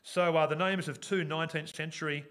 So, 0.03 0.37
uh, 0.37 0.47
the 0.47 0.57
names 0.57 0.89
of 0.89 1.01
two 1.01 1.25
19th 1.25 1.75
century 1.75 2.25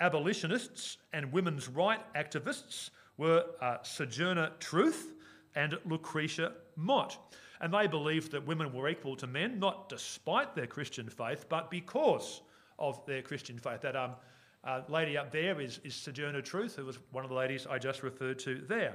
abolitionists 0.00 0.98
and 1.12 1.32
women's 1.32 1.68
rights 1.68 2.02
activists 2.14 2.90
were 3.16 3.44
uh, 3.60 3.78
Sojourner 3.82 4.50
Truth 4.58 5.14
and 5.54 5.78
Lucretia 5.84 6.52
Mott. 6.76 7.18
And 7.60 7.72
they 7.72 7.86
believed 7.86 8.32
that 8.32 8.46
women 8.46 8.72
were 8.72 8.88
equal 8.88 9.16
to 9.16 9.26
men, 9.26 9.58
not 9.58 9.88
despite 9.88 10.54
their 10.54 10.66
Christian 10.66 11.08
faith, 11.08 11.46
but 11.48 11.70
because 11.70 12.40
of 12.80 13.04
their 13.06 13.22
Christian 13.22 13.58
faith. 13.58 13.82
That 13.82 13.96
um, 13.96 14.12
uh, 14.64 14.82
lady 14.88 15.16
up 15.16 15.30
there 15.30 15.60
is, 15.60 15.80
is 15.84 15.94
Sojourner 15.94 16.42
Truth, 16.42 16.76
who 16.76 16.84
was 16.84 16.98
one 17.12 17.24
of 17.24 17.30
the 17.30 17.36
ladies 17.36 17.66
I 17.68 17.78
just 17.78 18.02
referred 18.02 18.38
to 18.40 18.62
there. 18.68 18.94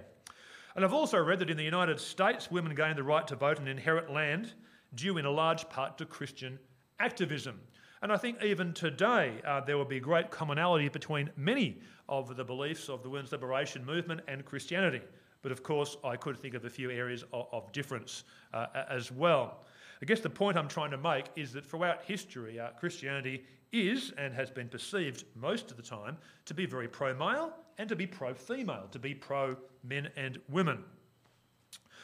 And 0.76 0.84
I've 0.84 0.94
also 0.94 1.18
read 1.24 1.40
that 1.40 1.50
in 1.50 1.58
the 1.58 1.64
United 1.64 2.00
States, 2.00 2.52
women 2.52 2.76
gained 2.76 2.98
the 2.98 3.04
right 3.04 3.26
to 3.28 3.36
vote 3.36 3.60
and 3.60 3.68
inherit 3.68 4.12
land 4.12 4.54
due 4.94 5.18
in 5.18 5.26
a 5.26 5.32
large 5.32 5.70
part 5.70 5.98
to 5.98 6.06
Christian 6.06 6.60
activism. 7.00 7.60
And 8.02 8.12
I 8.12 8.18
think 8.18 8.44
even 8.44 8.74
today, 8.74 9.42
uh, 9.48 9.62
there 9.62 9.78
will 9.78 9.86
be 9.86 10.00
great 10.00 10.30
commonality 10.30 10.90
between 10.90 11.30
many 11.38 11.80
of 12.10 12.36
the 12.36 12.44
beliefs 12.44 12.90
of 12.90 13.04
the 13.04 13.10
women's 13.10 13.32
liberation 13.32 13.86
movement 13.86 14.22
and 14.28 14.44
Christianity. 14.46 15.02
But 15.42 15.52
of 15.52 15.64
course, 15.64 15.98
I 16.04 16.16
could 16.16 16.38
think 16.38 16.56
of 16.56 16.66
a 16.66 16.70
few 16.70 16.92
areas 16.92 17.24
of, 17.32 17.48
of 17.52 17.72
difference 17.72 18.24
uh, 18.54 18.68
as 18.90 19.12
well. 19.12 19.64
I 20.06 20.08
guess 20.08 20.20
the 20.20 20.30
point 20.30 20.56
I'm 20.56 20.68
trying 20.68 20.92
to 20.92 21.00
make 21.00 21.26
is 21.36 21.52
that 21.54 21.66
throughout 21.66 22.04
history, 22.04 22.60
uh, 22.60 22.68
Christianity 22.80 23.44
is 23.72 24.14
and 24.20 24.36
has 24.36 24.52
been 24.52 24.70
perceived 24.70 25.24
most 25.34 25.72
of 25.72 25.78
the 25.78 25.84
time 25.84 26.16
to 26.46 26.54
be 26.54 26.68
very 26.68 26.88
pro 26.88 27.16
male 27.16 27.54
and 27.80 27.90
to 27.90 27.96
be 27.96 28.06
pro 28.06 28.36
female, 28.36 28.88
to 28.92 29.00
be 29.00 29.16
pro 29.16 29.58
men 29.84 30.12
and 30.16 30.40
women. 30.48 30.84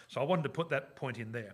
So 0.08 0.20
I 0.20 0.24
wanted 0.24 0.42
to 0.42 0.50
put 0.50 0.68
that 0.70 0.96
point 0.96 1.20
in 1.20 1.32
there. 1.32 1.54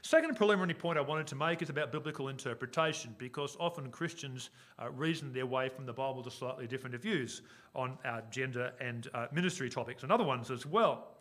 Second 0.00 0.34
preliminary 0.34 0.72
point 0.72 0.96
I 0.96 1.02
wanted 1.02 1.26
to 1.26 1.34
make 1.34 1.60
is 1.60 1.68
about 1.68 1.92
biblical 1.92 2.28
interpretation 2.28 3.14
because 3.18 3.54
often 3.60 3.90
Christians 3.90 4.48
uh, 4.82 4.88
reason 4.92 5.30
their 5.30 5.44
way 5.44 5.68
from 5.68 5.84
the 5.84 5.92
Bible 5.92 6.22
to 6.22 6.30
slightly 6.30 6.66
different 6.66 6.98
views 7.02 7.42
on 7.74 7.98
uh, 8.06 8.22
gender 8.30 8.72
and 8.80 9.08
uh, 9.12 9.26
ministry 9.30 9.68
topics 9.68 10.04
and 10.04 10.10
other 10.10 10.24
ones 10.24 10.50
as 10.50 10.64
well. 10.64 11.15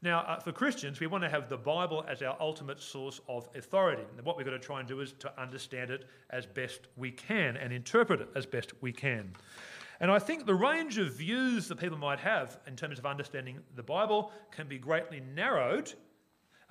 Now, 0.00 0.20
uh, 0.20 0.38
for 0.38 0.52
Christians, 0.52 1.00
we 1.00 1.08
want 1.08 1.24
to 1.24 1.28
have 1.28 1.48
the 1.48 1.56
Bible 1.56 2.04
as 2.08 2.22
our 2.22 2.36
ultimate 2.38 2.80
source 2.80 3.20
of 3.28 3.48
authority. 3.56 4.04
And 4.16 4.24
what 4.24 4.36
we've 4.36 4.46
got 4.46 4.52
to 4.52 4.58
try 4.60 4.78
and 4.78 4.88
do 4.88 5.00
is 5.00 5.12
to 5.18 5.40
understand 5.40 5.90
it 5.90 6.04
as 6.30 6.46
best 6.46 6.82
we 6.96 7.10
can 7.10 7.56
and 7.56 7.72
interpret 7.72 8.20
it 8.20 8.28
as 8.36 8.46
best 8.46 8.72
we 8.80 8.92
can. 8.92 9.32
And 10.00 10.08
I 10.08 10.20
think 10.20 10.46
the 10.46 10.54
range 10.54 10.98
of 10.98 11.14
views 11.14 11.66
that 11.66 11.78
people 11.78 11.98
might 11.98 12.20
have 12.20 12.60
in 12.68 12.76
terms 12.76 13.00
of 13.00 13.06
understanding 13.06 13.58
the 13.74 13.82
Bible 13.82 14.30
can 14.52 14.68
be 14.68 14.78
greatly 14.78 15.20
narrowed 15.34 15.92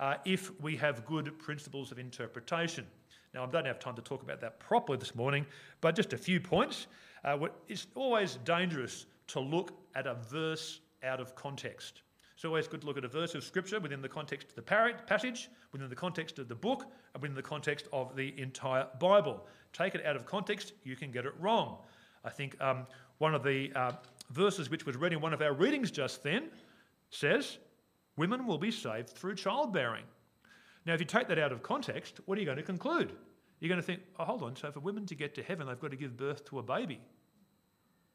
uh, 0.00 0.14
if 0.24 0.58
we 0.62 0.76
have 0.76 1.04
good 1.04 1.38
principles 1.38 1.92
of 1.92 1.98
interpretation. 1.98 2.86
Now, 3.34 3.44
I 3.44 3.46
don't 3.46 3.66
have 3.66 3.78
time 3.78 3.96
to 3.96 4.02
talk 4.02 4.22
about 4.22 4.40
that 4.40 4.58
properly 4.58 4.96
this 4.96 5.14
morning, 5.14 5.44
but 5.82 5.94
just 5.94 6.14
a 6.14 6.18
few 6.18 6.40
points. 6.40 6.86
Uh, 7.22 7.36
it's 7.68 7.88
always 7.94 8.38
dangerous 8.44 9.04
to 9.26 9.40
look 9.40 9.72
at 9.94 10.06
a 10.06 10.14
verse 10.14 10.80
out 11.02 11.20
of 11.20 11.34
context. 11.34 12.00
It's 12.38 12.44
always 12.44 12.68
good 12.68 12.82
to 12.82 12.86
look 12.86 12.96
at 12.96 13.04
a 13.04 13.08
verse 13.08 13.34
of 13.34 13.42
Scripture 13.42 13.80
within 13.80 14.00
the 14.00 14.08
context 14.08 14.50
of 14.50 14.54
the 14.54 14.62
passage, 14.62 15.48
within 15.72 15.88
the 15.88 15.96
context 15.96 16.38
of 16.38 16.46
the 16.46 16.54
book, 16.54 16.84
and 17.12 17.20
within 17.20 17.34
the 17.34 17.42
context 17.42 17.88
of 17.92 18.14
the 18.14 18.32
entire 18.40 18.86
Bible. 19.00 19.44
Take 19.72 19.96
it 19.96 20.06
out 20.06 20.14
of 20.14 20.24
context, 20.24 20.72
you 20.84 20.94
can 20.94 21.10
get 21.10 21.26
it 21.26 21.32
wrong. 21.40 21.78
I 22.24 22.30
think 22.30 22.54
um, 22.60 22.86
one 23.18 23.34
of 23.34 23.42
the 23.42 23.72
uh, 23.74 23.90
verses 24.30 24.70
which 24.70 24.86
was 24.86 24.94
read 24.94 25.12
in 25.12 25.20
one 25.20 25.34
of 25.34 25.42
our 25.42 25.52
readings 25.52 25.90
just 25.90 26.22
then 26.22 26.44
says, 27.10 27.58
Women 28.16 28.46
will 28.46 28.58
be 28.58 28.70
saved 28.70 29.08
through 29.08 29.34
childbearing. 29.34 30.04
Now, 30.86 30.94
if 30.94 31.00
you 31.00 31.06
take 31.06 31.26
that 31.26 31.40
out 31.40 31.50
of 31.50 31.64
context, 31.64 32.20
what 32.26 32.38
are 32.38 32.40
you 32.40 32.46
going 32.46 32.58
to 32.58 32.62
conclude? 32.62 33.14
You're 33.58 33.68
going 33.68 33.80
to 33.80 33.86
think, 33.86 34.02
oh, 34.16 34.24
hold 34.24 34.44
on, 34.44 34.54
so 34.54 34.70
for 34.70 34.78
women 34.78 35.06
to 35.06 35.16
get 35.16 35.34
to 35.34 35.42
heaven, 35.42 35.66
they've 35.66 35.80
got 35.80 35.90
to 35.90 35.96
give 35.96 36.16
birth 36.16 36.44
to 36.50 36.60
a 36.60 36.62
baby. 36.62 37.00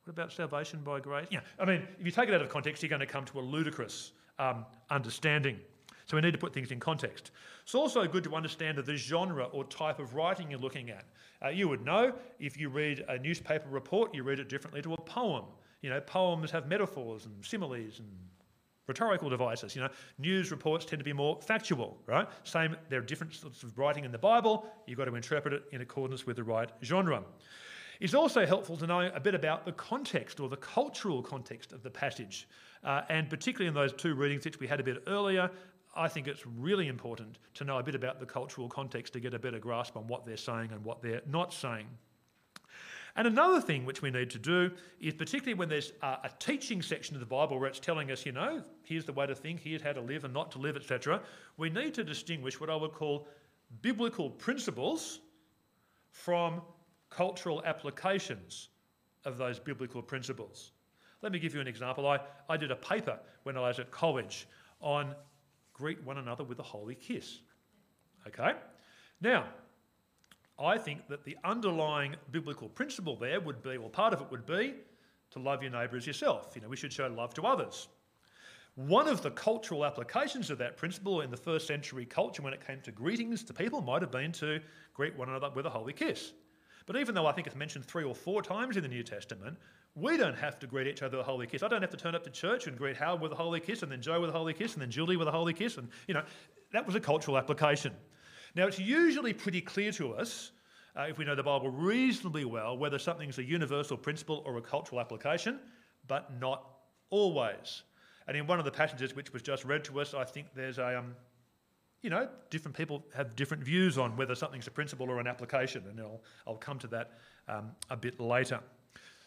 What 0.04 0.12
about 0.12 0.34
salvation 0.34 0.82
by 0.84 1.00
grace? 1.00 1.28
Yeah, 1.30 1.40
I 1.58 1.66
mean, 1.66 1.82
if 1.98 2.06
you 2.06 2.12
take 2.12 2.28
it 2.28 2.36
out 2.36 2.42
of 2.42 2.50
context, 2.50 2.84
you're 2.84 2.90
going 2.90 3.00
to 3.00 3.06
come 3.06 3.24
to 3.26 3.40
a 3.40 3.42
ludicrous 3.42 4.12
um, 4.38 4.66
understanding. 4.90 5.58
So 6.06 6.18
we 6.18 6.22
need 6.22 6.34
to 6.34 6.38
put 6.38 6.54
things 6.54 6.72
in 6.72 6.80
context. 6.82 7.32
It's 7.64 7.74
also 7.74 8.06
good 8.06 8.26
to 8.26 8.36
understand 8.36 8.78
the 8.78 8.98
genre 8.98 9.46
or 9.46 9.64
type 9.64 10.00
of 10.00 10.14
writing 10.14 10.52
you're 10.52 10.60
looking 10.60 10.90
at. 10.90 11.06
Uh, 11.44 11.50
you 11.50 11.70
would 11.70 11.86
know 11.86 12.14
if 12.38 12.58
you 12.58 12.68
read 12.68 13.06
a 13.08 13.18
newspaper 13.18 13.70
report, 13.70 14.14
you 14.14 14.24
read 14.24 14.40
it 14.40 14.50
differently 14.50 14.82
to 14.82 14.94
a 14.94 15.02
poem. 15.02 15.46
You 15.82 15.90
know, 15.90 16.02
poems 16.02 16.52
have 16.52 16.68
metaphors 16.68 17.26
and 17.26 17.34
similes 17.46 18.00
and 18.00 18.10
rhetorical 18.88 19.30
devices. 19.30 19.74
You 19.74 19.84
know, 19.84 19.90
news 20.18 20.52
reports 20.52 20.84
tend 20.84 21.00
to 21.00 21.06
be 21.06 21.14
more 21.14 21.40
factual, 21.42 21.98
right? 22.06 22.28
Same, 22.44 22.76
there 22.90 23.00
are 23.00 23.04
different 23.04 23.34
sorts 23.34 23.64
of 23.64 23.78
writing 23.78 24.04
in 24.04 24.12
the 24.12 24.18
Bible. 24.18 24.66
You've 24.86 24.98
got 24.98 25.06
to 25.06 25.16
interpret 25.16 25.54
it 25.54 25.64
in 25.72 25.80
accordance 25.80 26.26
with 26.26 26.36
the 26.36 26.44
right 26.44 26.70
genre. 26.84 27.24
It's 28.04 28.14
also 28.14 28.46
helpful 28.46 28.76
to 28.76 28.86
know 28.86 29.10
a 29.16 29.20
bit 29.22 29.34
about 29.34 29.64
the 29.64 29.72
context 29.72 30.42
or 30.42 30.50
the 30.50 30.58
cultural 30.58 31.24
context 31.24 31.72
of 31.72 31.84
the 31.84 31.90
passage. 31.90 32.50
Uh, 32.84 33.04
and 33.08 33.30
particularly 33.30 33.70
in 33.70 33.74
those 33.74 33.94
two 33.94 34.14
readings 34.14 34.44
which 34.44 34.60
we 34.60 34.68
had 34.68 34.82
a 34.82 34.84
bit 34.84 35.04
earlier, 35.08 35.50
I 35.96 36.10
think 36.10 36.28
it's 36.28 36.46
really 36.46 36.90
important 36.90 37.40
to 37.54 37.64
know 37.64 37.78
a 37.78 37.84
bit 37.84 37.96
about 37.96 38.20
the 38.20 38.26
cultural 38.26 38.68
context 38.68 39.14
to 39.14 39.22
get 39.22 39.34
a 39.34 39.40
better 39.40 39.58
grasp 39.58 39.96
on 39.96 40.06
what 40.08 40.26
they're 40.26 40.36
saying 40.36 40.72
and 40.74 40.84
what 40.84 41.02
they're 41.02 41.22
not 41.26 41.54
saying. 41.54 41.88
And 43.16 43.26
another 43.26 43.62
thing 43.62 43.86
which 43.86 44.02
we 44.02 44.12
need 44.12 44.32
to 44.32 44.40
do 44.40 44.72
is, 45.00 45.14
particularly 45.14 45.54
when 45.54 45.70
there's 45.70 45.94
a, 46.02 46.08
a, 46.26 46.32
teaching 46.40 46.82
section 46.82 47.16
of 47.16 47.22
the 47.22 47.26
Bible 47.26 47.58
where 47.58 47.70
it's 47.70 47.80
telling 47.80 48.12
us, 48.12 48.26
you 48.26 48.34
know, 48.34 48.62
here's 48.84 49.06
the 49.06 49.14
way 49.14 49.28
to 49.28 49.36
think, 49.36 49.62
here's 49.62 49.82
how 49.82 49.94
to 49.94 50.02
live 50.02 50.26
and 50.26 50.34
not 50.34 50.52
to 50.52 50.58
live, 50.58 50.76
etc., 50.76 51.22
we 51.56 51.70
need 51.70 51.94
to 51.94 52.04
distinguish 52.04 52.60
what 52.60 52.70
I 52.70 52.76
would 52.76 52.92
call 52.92 53.30
biblical 53.82 54.30
principles 54.30 55.22
from 56.12 56.62
cultural 57.16 57.62
applications 57.66 58.70
of 59.26 59.38
those 59.38 59.60
biblical 59.60 60.02
principles. 60.02 60.72
Let 61.22 61.32
me 61.32 61.40
give 61.40 61.54
you 61.56 61.62
an 61.62 61.68
example. 61.68 62.08
I, 62.08 62.20
I 62.50 62.58
did 62.58 62.72
a 62.72 62.76
paper 62.76 63.18
when 63.44 63.58
I 63.58 63.62
was 63.62 63.80
at 63.80 63.92
college 63.92 64.48
on 64.82 65.16
greet 65.74 66.04
one 66.04 66.18
another 66.18 66.44
with 66.44 66.60
a 66.60 66.64
holy 66.64 66.96
kiss. 66.96 67.40
Okay? 68.28 68.54
Now, 69.22 69.46
I 70.60 70.78
think 70.78 71.08
that 71.08 71.24
the 71.24 71.38
underlying 71.44 72.16
biblical 72.32 72.70
principle 72.70 73.16
there 73.16 73.40
would 73.40 73.64
be, 73.64 73.78
or 73.78 73.90
part 73.90 74.14
of 74.14 74.22
it 74.22 74.30
would 74.30 74.46
be, 74.46 74.76
to 75.32 75.40
love 75.40 75.64
your 75.64 75.72
neighbour 75.72 75.98
as 75.98 76.06
yourself. 76.06 76.52
You 76.56 76.62
know, 76.62 76.68
we 76.68 76.76
should 76.76 76.94
show 76.94 77.08
love 77.08 77.34
to 77.36 77.44
others. 77.44 77.88
One 78.76 79.08
of 79.08 79.22
the 79.22 79.32
cultural 79.32 79.86
applications 79.86 80.50
of 80.50 80.58
that 80.58 80.78
principle 80.78 81.22
in 81.22 81.32
the 81.32 81.38
first 81.38 81.68
century 81.68 82.06
culture 82.06 82.42
when 82.42 82.54
it 82.54 82.66
came 82.66 82.82
to 82.82 82.92
greetings 82.92 83.44
to 83.44 83.54
people 83.54 83.82
might 83.82 84.02
have 84.02 84.12
been 84.12 84.32
to 84.34 84.60
greet 84.94 85.16
one 85.16 85.30
another 85.30 85.50
with 85.52 85.66
a 85.66 85.70
holy 85.70 85.94
kiss. 85.94 86.34
But 86.86 86.98
even 86.98 87.16
though 87.16 87.26
I 87.26 87.32
think 87.32 87.48
it's 87.48 87.56
mentioned 87.56 87.86
three 87.86 88.04
or 88.04 88.14
four 88.14 88.42
times 88.42 88.76
in 88.78 88.84
the 88.84 88.90
New 88.90 89.04
Testament, 89.04 89.58
we 89.96 90.18
don't 90.18 90.36
have 90.36 90.60
to 90.60 90.68
greet 90.68 90.88
each 90.88 91.02
other 91.02 91.18
with 91.18 91.26
a 91.28 91.30
holy 91.30 91.48
kiss. 91.48 91.64
I 91.64 91.68
don't 91.68 91.82
have 91.82 91.92
to 91.92 91.98
turn 91.98 92.16
up 92.16 92.24
to 92.24 92.30
church 92.30 92.68
and 92.68 92.78
greet 92.78 92.98
Howard 92.98 93.22
with 93.22 93.32
a 93.32 93.36
holy 93.36 93.60
kiss, 93.60 93.84
and 93.84 93.92
then 93.92 94.02
Joe 94.02 94.20
with 94.20 94.30
a 94.30 94.34
holy 94.34 94.54
kiss, 94.54 94.74
and 94.74 94.82
then 94.82 94.92
Julie 94.92 95.18
with 95.18 95.28
a 95.28 95.32
holy 95.32 95.54
kiss. 95.54 95.78
And, 95.78 95.90
you 96.08 96.14
know, 96.14 96.24
that 96.72 96.86
was 96.86 96.96
a 96.96 97.00
cultural 97.00 97.38
application. 97.38 97.94
Now, 98.56 98.68
it's 98.68 98.80
usually 98.80 99.34
pretty 99.34 99.62
clear 99.62 99.92
to 99.94 100.14
us, 100.14 100.52
uh, 100.98 101.04
if 101.04 101.18
we 101.18 101.26
know 101.26 101.36
the 101.36 101.44
Bible 101.44 101.70
reasonably 101.70 102.46
well, 102.46 102.78
whether 102.78 103.00
something's 103.00 103.38
a 103.38 103.44
universal 103.44 103.98
principle 103.98 104.44
or 104.46 104.58
a 104.58 104.62
cultural 104.62 105.00
application, 105.00 105.60
but 106.08 106.40
not 106.40 106.68
always. 107.10 107.84
And 108.28 108.38
in 108.38 108.48
one 108.48 108.60
of 108.60 108.66
the 108.66 108.72
passages 108.72 109.16
which 109.16 109.34
was 109.34 109.42
just 109.42 109.66
read 109.66 109.84
to 109.86 110.02
us, 110.02 110.14
I 110.14 110.24
think 110.24 110.48
there's 110.56 110.80
a, 110.80 111.00
um, 111.00 111.16
you 112.04 112.10
know, 112.10 112.28
different 112.50 112.78
people 112.78 113.04
have 113.16 113.36
different 113.36 113.64
views 113.64 113.98
on 113.98 114.16
whether 114.18 114.36
something's 114.36 114.68
a 114.68 114.72
principle 114.72 115.10
or 115.10 115.20
an 115.20 115.26
application, 115.26 115.84
and 115.90 116.00
I'll, 116.00 116.22
I'll 116.46 116.58
come 116.58 116.78
to 116.80 116.88
that 116.88 117.12
um, 117.48 117.72
a 117.90 117.98
bit 117.98 118.20
later. 118.20 118.60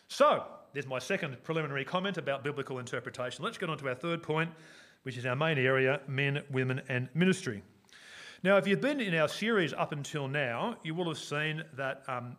So, 0.09 0.45
there's 0.73 0.87
my 0.87 0.99
second 0.99 1.43
preliminary 1.43 1.85
comment 1.85 2.19
about 2.19 2.45
biblical 2.45 2.79
interpretation. 2.79 3.43
Let's 3.45 3.59
get 3.59 3.71
on 3.71 3.79
to 3.79 3.89
our 3.89 3.95
third 3.95 4.23
point, 4.23 4.51
which 5.03 5.17
is 5.17 5.25
our 5.25 5.35
main 5.35 5.59
area 5.59 6.01
men, 6.07 6.43
women, 6.51 6.83
and 6.89 7.09
ministry. 7.15 7.63
Now, 8.43 8.59
if 8.59 8.67
you've 8.67 8.83
been 8.83 9.01
in 9.01 9.15
our 9.15 9.29
series 9.29 9.73
up 9.73 9.93
until 9.93 10.29
now, 10.29 10.77
you 10.85 10.95
will 10.95 11.09
have 11.09 11.19
seen 11.19 11.65
that 11.77 12.03
um, 12.07 12.37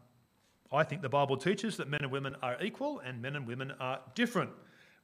I 0.71 0.83
think 0.83 1.01
the 1.01 1.09
Bible 1.09 1.35
teaches 1.35 1.77
that 1.77 1.89
men 1.89 2.01
and 2.03 2.11
women 2.11 2.35
are 2.43 2.61
equal 2.61 2.99
and 2.99 3.19
men 3.21 3.35
and 3.35 3.47
women 3.47 3.73
are 3.79 3.99
different, 4.13 4.51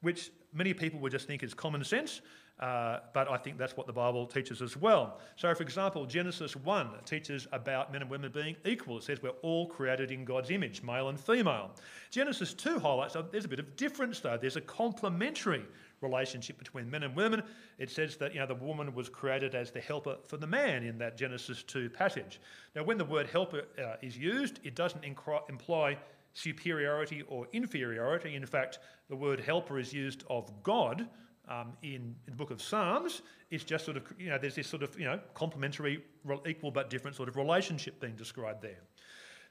which 0.03 0.31
many 0.53 0.73
people 0.73 0.99
would 0.99 1.11
just 1.11 1.25
think 1.25 1.41
is 1.41 1.53
common 1.53 1.83
sense, 1.83 2.21
uh, 2.59 2.99
but 3.13 3.29
I 3.29 3.37
think 3.37 3.57
that's 3.57 3.75
what 3.75 3.87
the 3.87 3.93
Bible 3.93 4.27
teaches 4.27 4.61
as 4.61 4.77
well. 4.77 5.19
So, 5.35 5.53
for 5.55 5.63
example, 5.63 6.05
Genesis 6.05 6.55
1 6.55 6.89
teaches 7.03 7.47
about 7.51 7.91
men 7.91 8.01
and 8.01 8.11
women 8.11 8.31
being 8.31 8.55
equal. 8.63 8.97
It 8.99 9.03
says 9.03 9.21
we're 9.21 9.31
all 9.41 9.67
created 9.67 10.11
in 10.11 10.23
God's 10.23 10.51
image, 10.51 10.83
male 10.83 11.09
and 11.09 11.19
female. 11.19 11.71
Genesis 12.11 12.53
2 12.53 12.79
highlights 12.79 13.15
that 13.15 13.31
there's 13.31 13.45
a 13.45 13.49
bit 13.49 13.59
of 13.59 13.75
difference, 13.75 14.19
though. 14.19 14.37
There's 14.37 14.55
a 14.55 14.61
complementary 14.61 15.65
relationship 16.01 16.59
between 16.59 16.89
men 16.91 17.03
and 17.03 17.15
women. 17.15 17.41
It 17.79 17.89
says 17.89 18.17
that 18.17 18.33
you 18.33 18.39
know 18.39 18.45
the 18.45 18.55
woman 18.55 18.93
was 18.93 19.09
created 19.09 19.55
as 19.55 19.71
the 19.71 19.81
helper 19.81 20.17
for 20.27 20.37
the 20.37 20.47
man 20.47 20.83
in 20.83 20.97
that 20.99 21.17
Genesis 21.17 21.63
2 21.63 21.89
passage. 21.89 22.39
Now, 22.75 22.83
when 22.83 22.97
the 22.97 23.05
word 23.05 23.27
helper 23.27 23.63
uh, 23.79 23.95
is 24.01 24.15
used, 24.15 24.59
it 24.63 24.75
doesn't 24.75 25.03
imply 25.03 25.97
superiority 26.33 27.23
or 27.27 27.47
inferiority. 27.53 28.35
In 28.35 28.45
fact, 28.45 28.79
the 29.09 29.15
word 29.15 29.39
helper 29.39 29.79
is 29.79 29.93
used 29.93 30.23
of 30.29 30.51
God 30.63 31.07
um, 31.47 31.73
in, 31.81 31.91
in, 31.91 32.15
the 32.27 32.35
book 32.35 32.51
of 32.51 32.61
Psalms. 32.61 33.21
It's 33.51 33.63
just 33.63 33.85
sort 33.85 33.97
of, 33.97 34.03
you 34.17 34.29
know, 34.29 34.37
there's 34.37 34.55
this 34.55 34.67
sort 34.67 34.83
of, 34.83 34.97
you 34.99 35.05
know, 35.05 35.19
complementary, 35.33 36.03
equal 36.47 36.71
but 36.71 36.89
different 36.89 37.15
sort 37.15 37.29
of 37.29 37.35
relationship 37.35 37.99
being 37.99 38.15
described 38.15 38.61
there. 38.61 38.79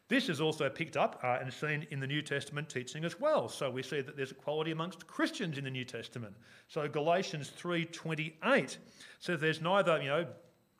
This 0.08 0.28
is 0.28 0.40
also 0.40 0.68
picked 0.68 0.96
up 0.96 1.20
uh, 1.22 1.38
and 1.40 1.52
seen 1.52 1.86
in 1.90 2.00
the 2.00 2.06
New 2.06 2.22
Testament 2.22 2.68
teaching 2.68 3.04
as 3.04 3.18
well. 3.18 3.48
So 3.48 3.70
we 3.70 3.82
see 3.82 4.00
that 4.00 4.16
there's 4.16 4.32
equality 4.32 4.72
amongst 4.72 5.06
Christians 5.06 5.58
in 5.58 5.64
the 5.64 5.70
New 5.70 5.84
Testament. 5.84 6.34
So 6.68 6.86
Galatians 6.88 7.50
3:28 7.58 8.76
says 9.20 9.40
there's 9.40 9.60
neither, 9.60 10.02
you 10.02 10.08
know, 10.08 10.26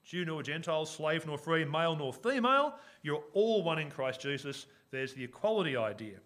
Jew 0.05 0.25
nor 0.25 0.43
Gentile, 0.43 0.85
slave 0.85 1.27
nor 1.27 1.39
free, 1.39 1.65
male 1.65 1.97
nor 1.97 2.13
female. 2.13 2.75
You're 3.03 3.23
all 3.33 3.63
one 3.63 3.79
in 3.79 3.91
Christ 3.91 4.21
Jesus. 4.21 4.67
There's 4.93 5.15
the 5.15 5.25
equality 5.25 5.77
idea. 5.77 6.19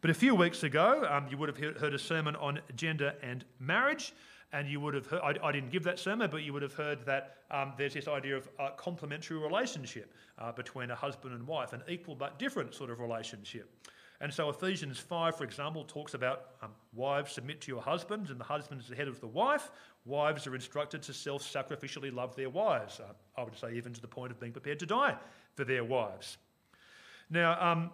But 0.00 0.10
a 0.10 0.14
few 0.14 0.34
weeks 0.34 0.62
ago, 0.62 1.06
um, 1.08 1.28
you 1.30 1.36
would 1.36 1.48
have 1.48 1.58
heard 1.78 1.94
a 1.94 1.98
sermon 1.98 2.34
on 2.34 2.58
gender 2.74 3.14
and 3.22 3.44
marriage 3.60 4.14
and 4.52 4.68
you 4.68 4.80
would 4.80 4.94
have 4.94 5.06
heard, 5.06 5.20
I, 5.22 5.34
I, 5.46 5.52
didn't 5.52 5.70
give 5.70 5.84
that 5.84 5.98
sermon, 5.98 6.28
but 6.30 6.42
you 6.42 6.52
would 6.52 6.62
have 6.62 6.74
heard 6.74 7.04
that 7.06 7.36
um, 7.50 7.72
there's 7.76 7.94
this 7.94 8.08
idea 8.08 8.36
of 8.36 8.48
a 8.58 8.70
complementary 8.76 9.38
relationship 9.38 10.12
uh, 10.38 10.50
between 10.50 10.90
a 10.90 10.94
husband 10.96 11.34
and 11.34 11.46
wife, 11.46 11.72
an 11.72 11.82
equal 11.88 12.16
but 12.16 12.38
different 12.38 12.74
sort 12.74 12.90
of 12.90 12.98
relationship. 12.98 13.70
And 14.20 14.32
so 14.32 14.50
Ephesians 14.50 14.98
5, 14.98 15.36
for 15.36 15.44
example, 15.44 15.84
talks 15.84 16.14
about 16.14 16.46
um, 16.62 16.72
wives 16.92 17.32
submit 17.32 17.60
to 17.62 17.72
your 17.72 17.80
husbands, 17.80 18.30
and 18.30 18.38
the 18.38 18.44
husband 18.44 18.80
is 18.80 18.88
the 18.88 18.96
head 18.96 19.08
of 19.08 19.20
the 19.20 19.26
wife. 19.26 19.70
Wives 20.04 20.46
are 20.46 20.54
instructed 20.54 21.02
to 21.02 21.14
self 21.14 21.42
sacrificially 21.42 22.12
love 22.12 22.34
their 22.36 22.50
wives. 22.50 23.00
Uh, 23.00 23.12
I 23.40 23.44
would 23.44 23.56
say, 23.56 23.74
even 23.74 23.94
to 23.94 24.00
the 24.00 24.08
point 24.08 24.32
of 24.32 24.40
being 24.40 24.52
prepared 24.52 24.78
to 24.80 24.86
die 24.86 25.16
for 25.54 25.64
their 25.64 25.84
wives. 25.84 26.36
Now, 27.30 27.56
um, 27.60 27.90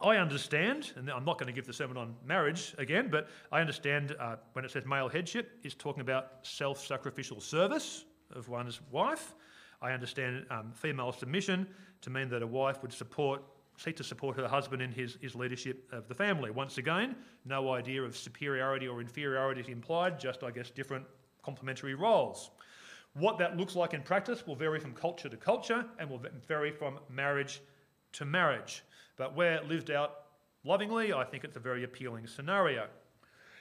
I 0.00 0.16
understand, 0.16 0.92
and 0.96 1.08
I'm 1.10 1.24
not 1.24 1.38
going 1.38 1.46
to 1.46 1.52
give 1.52 1.66
the 1.66 1.72
sermon 1.72 1.96
on 1.96 2.14
marriage 2.24 2.74
again, 2.78 3.08
but 3.10 3.28
I 3.52 3.60
understand 3.60 4.16
uh, 4.18 4.36
when 4.52 4.64
it 4.64 4.70
says 4.70 4.84
male 4.84 5.08
headship, 5.08 5.52
it's 5.62 5.74
talking 5.74 6.00
about 6.00 6.32
self 6.42 6.84
sacrificial 6.84 7.40
service 7.40 8.04
of 8.34 8.48
one's 8.48 8.80
wife. 8.90 9.34
I 9.80 9.92
understand 9.92 10.44
um, 10.50 10.72
female 10.72 11.12
submission 11.12 11.66
to 12.00 12.10
mean 12.10 12.28
that 12.30 12.42
a 12.42 12.46
wife 12.46 12.82
would 12.82 12.92
support, 12.92 13.42
seek 13.76 13.96
to 13.96 14.04
support 14.04 14.36
her 14.36 14.48
husband 14.48 14.82
in 14.82 14.90
his, 14.90 15.16
his 15.20 15.34
leadership 15.34 15.88
of 15.92 16.08
the 16.08 16.14
family. 16.14 16.50
Once 16.50 16.78
again, 16.78 17.16
no 17.44 17.72
idea 17.72 18.02
of 18.02 18.16
superiority 18.16 18.88
or 18.88 19.00
inferiority 19.00 19.70
implied, 19.70 20.18
just, 20.18 20.42
I 20.42 20.50
guess, 20.50 20.70
different 20.70 21.04
complementary 21.42 21.94
roles. 21.94 22.50
What 23.14 23.38
that 23.38 23.56
looks 23.56 23.74
like 23.74 23.94
in 23.94 24.02
practice 24.02 24.46
will 24.46 24.56
vary 24.56 24.80
from 24.80 24.94
culture 24.94 25.28
to 25.28 25.36
culture 25.36 25.84
and 25.98 26.10
will 26.10 26.22
vary 26.46 26.70
from 26.70 26.98
marriage 27.08 27.62
to 28.12 28.24
marriage. 28.24 28.84
But 29.16 29.34
where 29.34 29.62
lived 29.64 29.90
out 29.90 30.14
lovingly, 30.64 31.12
I 31.12 31.24
think 31.24 31.44
it's 31.44 31.56
a 31.56 31.60
very 31.60 31.84
appealing 31.84 32.26
scenario. 32.26 32.86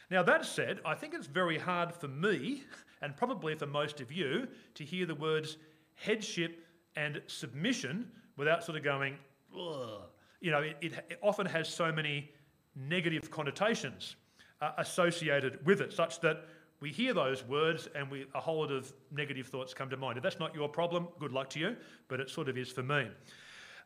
Now, 0.10 0.24
that 0.24 0.46
said, 0.46 0.80
I 0.86 0.96
think 0.96 1.14
it's 1.14 1.28
very 1.28 1.58
hard 1.58 1.94
for 1.94 2.08
me, 2.08 2.64
and 3.02 3.16
probably 3.16 3.56
for 3.56 3.68
most 3.68 4.00
of 4.00 4.12
you, 4.12 4.48
to 4.76 4.84
hear 4.84 5.06
the 5.06 5.16
words 5.16 5.58
headship 5.96 6.66
and 6.96 7.22
submission 7.28 8.10
without 8.38 8.64
sort 8.64 8.78
of 8.78 8.84
going, 8.84 9.18
Ugh. 9.58 10.02
you 10.40 10.52
know, 10.52 10.62
it, 10.62 10.78
it, 10.82 11.20
often 11.22 11.46
has 11.46 11.68
so 11.68 11.92
many 11.92 12.32
negative 12.76 13.30
connotations 13.30 14.16
uh, 14.62 14.72
associated 14.78 15.66
with 15.66 15.82
it, 15.82 15.92
such 15.92 16.22
that 16.22 16.46
we 16.80 16.92
hear 16.92 17.14
those 17.14 17.44
words 17.44 17.90
and 17.96 18.10
we, 18.10 18.26
a 18.36 18.40
whole 18.40 18.60
lot 18.60 18.72
of 18.72 18.94
negative 19.12 19.48
thoughts 19.48 19.74
come 19.74 19.90
to 19.90 19.98
mind. 19.98 20.18
If 20.18 20.24
that's 20.24 20.40
not 20.40 20.54
your 20.54 20.70
problem, 20.70 21.08
good 21.20 21.32
luck 21.32 21.50
to 21.52 21.60
you, 21.60 21.76
but 22.08 22.20
it 22.20 22.30
sort 22.30 22.50
of 22.50 22.58
is 22.58 22.72
for 22.72 22.84
me. 22.84 23.08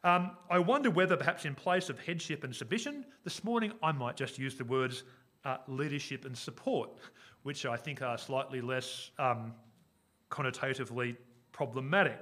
Um, 0.03 0.31
I 0.50 0.58
wonder 0.58 0.89
whether 0.89 1.15
perhaps 1.15 1.46
in 1.46 1.53
place 1.53 1.89
of 1.89 2.00
headship 2.00 2.43
and 2.43 2.55
submission, 2.55 3.05
this 3.24 3.43
morning 3.43 3.72
I 3.84 3.91
might 3.91 4.15
just 4.15 4.39
use 4.39 4.55
the 4.55 4.65
words 4.65 5.03
uh, 5.46 5.58
leadership 5.67 6.25
and 6.25 6.36
support, 6.36 6.89
which 7.43 7.67
I 7.67 7.77
think 7.77 8.01
are 8.01 8.17
slightly 8.17 8.62
less 8.62 9.12
um, 9.20 9.53
connotatively 10.31 11.17
problematic. 11.51 12.20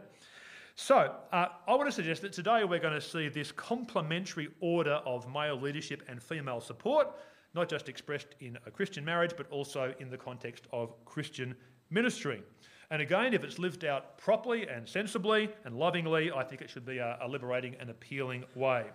So, 0.75 1.15
uh, 1.31 1.47
I 1.67 1.75
want 1.75 1.87
to 1.87 1.91
suggest 1.91 2.21
that 2.21 2.33
today 2.33 2.63
we're 2.65 2.79
going 2.79 2.93
to 2.93 3.01
see 3.01 3.29
this 3.29 3.51
complementary 3.51 4.49
order 4.59 5.01
of 5.05 5.31
male 5.31 5.59
leadership 5.59 6.03
and 6.09 6.21
female 6.21 6.59
support, 6.59 7.07
not 7.53 7.69
just 7.69 7.87
expressed 7.87 8.35
in 8.41 8.57
a 8.65 8.71
Christian 8.71 9.05
marriage, 9.05 9.31
but 9.37 9.49
also 9.51 9.93
in 9.99 10.09
the 10.09 10.17
context 10.17 10.67
of 10.73 10.93
Christian 11.05 11.55
ministry. 11.89 12.43
And 12.91 13.01
again, 13.01 13.33
if 13.33 13.43
it's 13.43 13.59
lived 13.59 13.85
out 13.85 14.17
properly 14.17 14.67
and 14.67 14.87
sensibly 14.87 15.49
and 15.63 15.75
lovingly, 15.75 16.31
I 16.31 16.43
think 16.43 16.61
it 16.61 16.69
should 16.69 16.85
be 16.85 16.97
a, 16.97 17.19
a 17.21 17.27
liberating 17.27 17.75
and 17.79 17.89
appealing 17.89 18.45
way. 18.55 18.85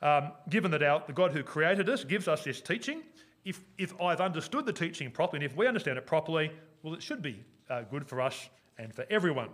Um, 0.00 0.32
given 0.48 0.70
that 0.70 0.82
our, 0.82 1.02
the 1.06 1.12
God 1.12 1.32
who 1.32 1.42
created 1.42 1.88
us 1.88 2.04
gives 2.04 2.26
us 2.26 2.42
this 2.42 2.60
teaching, 2.60 3.02
if, 3.44 3.60
if 3.76 3.98
I've 4.00 4.20
understood 4.20 4.66
the 4.66 4.72
teaching 4.72 5.10
properly, 5.10 5.44
and 5.44 5.52
if 5.52 5.56
we 5.56 5.66
understand 5.66 5.98
it 5.98 6.06
properly, 6.06 6.50
well, 6.82 6.94
it 6.94 7.02
should 7.02 7.22
be 7.22 7.44
uh, 7.68 7.82
good 7.82 8.06
for 8.06 8.20
us 8.20 8.48
and 8.78 8.94
for 8.94 9.04
everyone. 9.10 9.48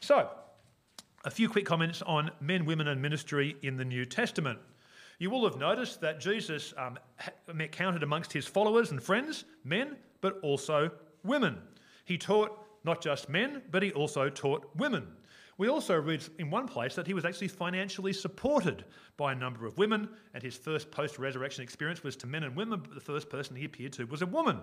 So, 0.00 0.30
a 1.24 1.30
few 1.30 1.48
quick 1.48 1.66
comments 1.66 2.00
on 2.02 2.30
men, 2.40 2.64
women, 2.64 2.88
and 2.88 3.02
ministry 3.02 3.56
in 3.62 3.76
the 3.76 3.84
New 3.84 4.04
Testament. 4.04 4.58
You 5.18 5.30
will 5.30 5.44
have 5.44 5.58
noticed 5.58 6.00
that 6.00 6.20
Jesus 6.20 6.72
um, 6.78 6.98
counted 7.72 8.02
amongst 8.02 8.32
his 8.32 8.46
followers 8.46 8.92
and 8.92 9.02
friends 9.02 9.44
men, 9.64 9.96
but 10.20 10.38
also 10.42 10.90
women. 11.24 11.58
He 12.04 12.16
taught 12.16 12.56
not 12.88 13.02
just 13.02 13.28
men, 13.28 13.62
but 13.70 13.82
he 13.82 13.92
also 13.92 14.28
taught 14.30 14.66
women. 14.74 15.06
We 15.58 15.68
also 15.68 15.96
read 15.96 16.24
in 16.38 16.50
one 16.50 16.66
place 16.66 16.94
that 16.94 17.06
he 17.06 17.14
was 17.14 17.24
actually 17.24 17.48
financially 17.48 18.12
supported 18.12 18.84
by 19.16 19.32
a 19.32 19.36
number 19.36 19.66
of 19.66 19.76
women, 19.76 20.08
and 20.32 20.42
his 20.42 20.56
first 20.56 20.90
post 20.90 21.18
resurrection 21.18 21.62
experience 21.62 22.02
was 22.02 22.16
to 22.16 22.26
men 22.26 22.44
and 22.44 22.56
women, 22.56 22.80
but 22.80 22.94
the 22.94 23.00
first 23.00 23.28
person 23.28 23.56
he 23.56 23.64
appeared 23.64 23.92
to 23.94 24.06
was 24.06 24.22
a 24.22 24.26
woman. 24.26 24.60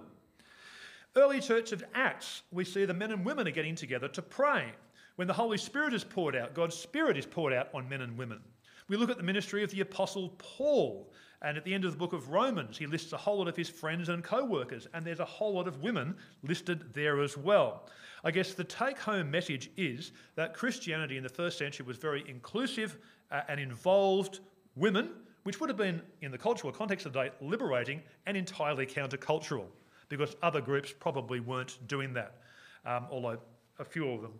Early 1.16 1.40
church 1.40 1.72
of 1.72 1.84
Acts, 1.94 2.42
we 2.52 2.66
see 2.66 2.86
the 2.86 2.94
men 2.94 3.12
and 3.12 3.24
women 3.24 3.48
are 3.48 3.52
getting 3.52 3.76
together 3.76 4.08
to 4.10 4.22
pray. 4.22 4.72
When 5.18 5.28
the 5.28 5.34
Holy 5.34 5.58
Spirit 5.58 5.94
is 5.94 6.04
poured 6.04 6.36
out, 6.36 6.54
God's 6.54 6.76
Spirit 6.76 7.18
is 7.18 7.26
poured 7.26 7.54
out 7.54 7.70
on 7.74 7.88
men 7.88 8.02
and 8.02 8.18
women. 8.18 8.40
We 8.88 8.98
look 8.98 9.10
at 9.10 9.18
the 9.18 9.24
ministry 9.24 9.64
of 9.64 9.72
the 9.72 9.82
Apostle 9.82 10.30
Paul, 10.38 11.12
and 11.46 11.58
at 11.58 11.64
the 11.64 11.76
end 11.76 11.86
of 11.86 11.92
the 11.92 11.98
book 11.98 12.12
of 12.12 12.32
Romans, 12.32 12.76
he 12.76 12.88
lists 12.88 13.14
a 13.14 13.18
whole 13.18 13.38
lot 13.38 13.48
of 13.48 13.56
his 13.56 13.70
friends 13.70 14.10
and 14.10 14.24
co 14.24 14.44
workers, 14.44 14.88
and 14.96 15.06
there's 15.06 15.20
a 15.20 15.26
whole 15.26 15.54
lot 15.54 15.68
of 15.68 15.84
women 15.84 16.16
listed 16.42 16.92
there 16.92 17.22
as 17.22 17.38
well. 17.38 17.88
I 18.24 18.32
guess 18.32 18.56
the 18.56 18.64
take 18.64 18.98
home 18.98 19.30
message 19.30 19.70
is 19.78 20.12
that 20.36 20.56
Christianity 20.56 21.18
in 21.18 21.24
the 21.24 21.30
first 21.30 21.60
century 21.60 21.86
was 21.86 21.98
very 21.98 22.24
inclusive 22.28 22.98
uh, 23.30 23.42
and 23.48 23.60
involved 23.60 24.40
women, 24.76 25.12
which 25.44 25.60
would 25.60 25.70
have 25.70 25.78
been, 25.78 26.02
in 26.22 26.32
the 26.32 26.38
cultural 26.38 26.74
context 26.74 27.06
of 27.06 27.14
the 27.14 27.26
day, 27.26 27.32
liberating 27.40 28.02
and 28.26 28.36
entirely 28.36 28.88
countercultural, 28.88 29.68
because 30.10 30.36
other 30.42 30.62
groups 30.62 30.92
probably 31.00 31.42
weren't 31.42 31.78
doing 31.88 32.12
that, 32.14 32.40
um, 32.88 33.06
although 33.12 33.38
a 33.80 33.86
few 33.86 34.10
of 34.12 34.22
them 34.22 34.34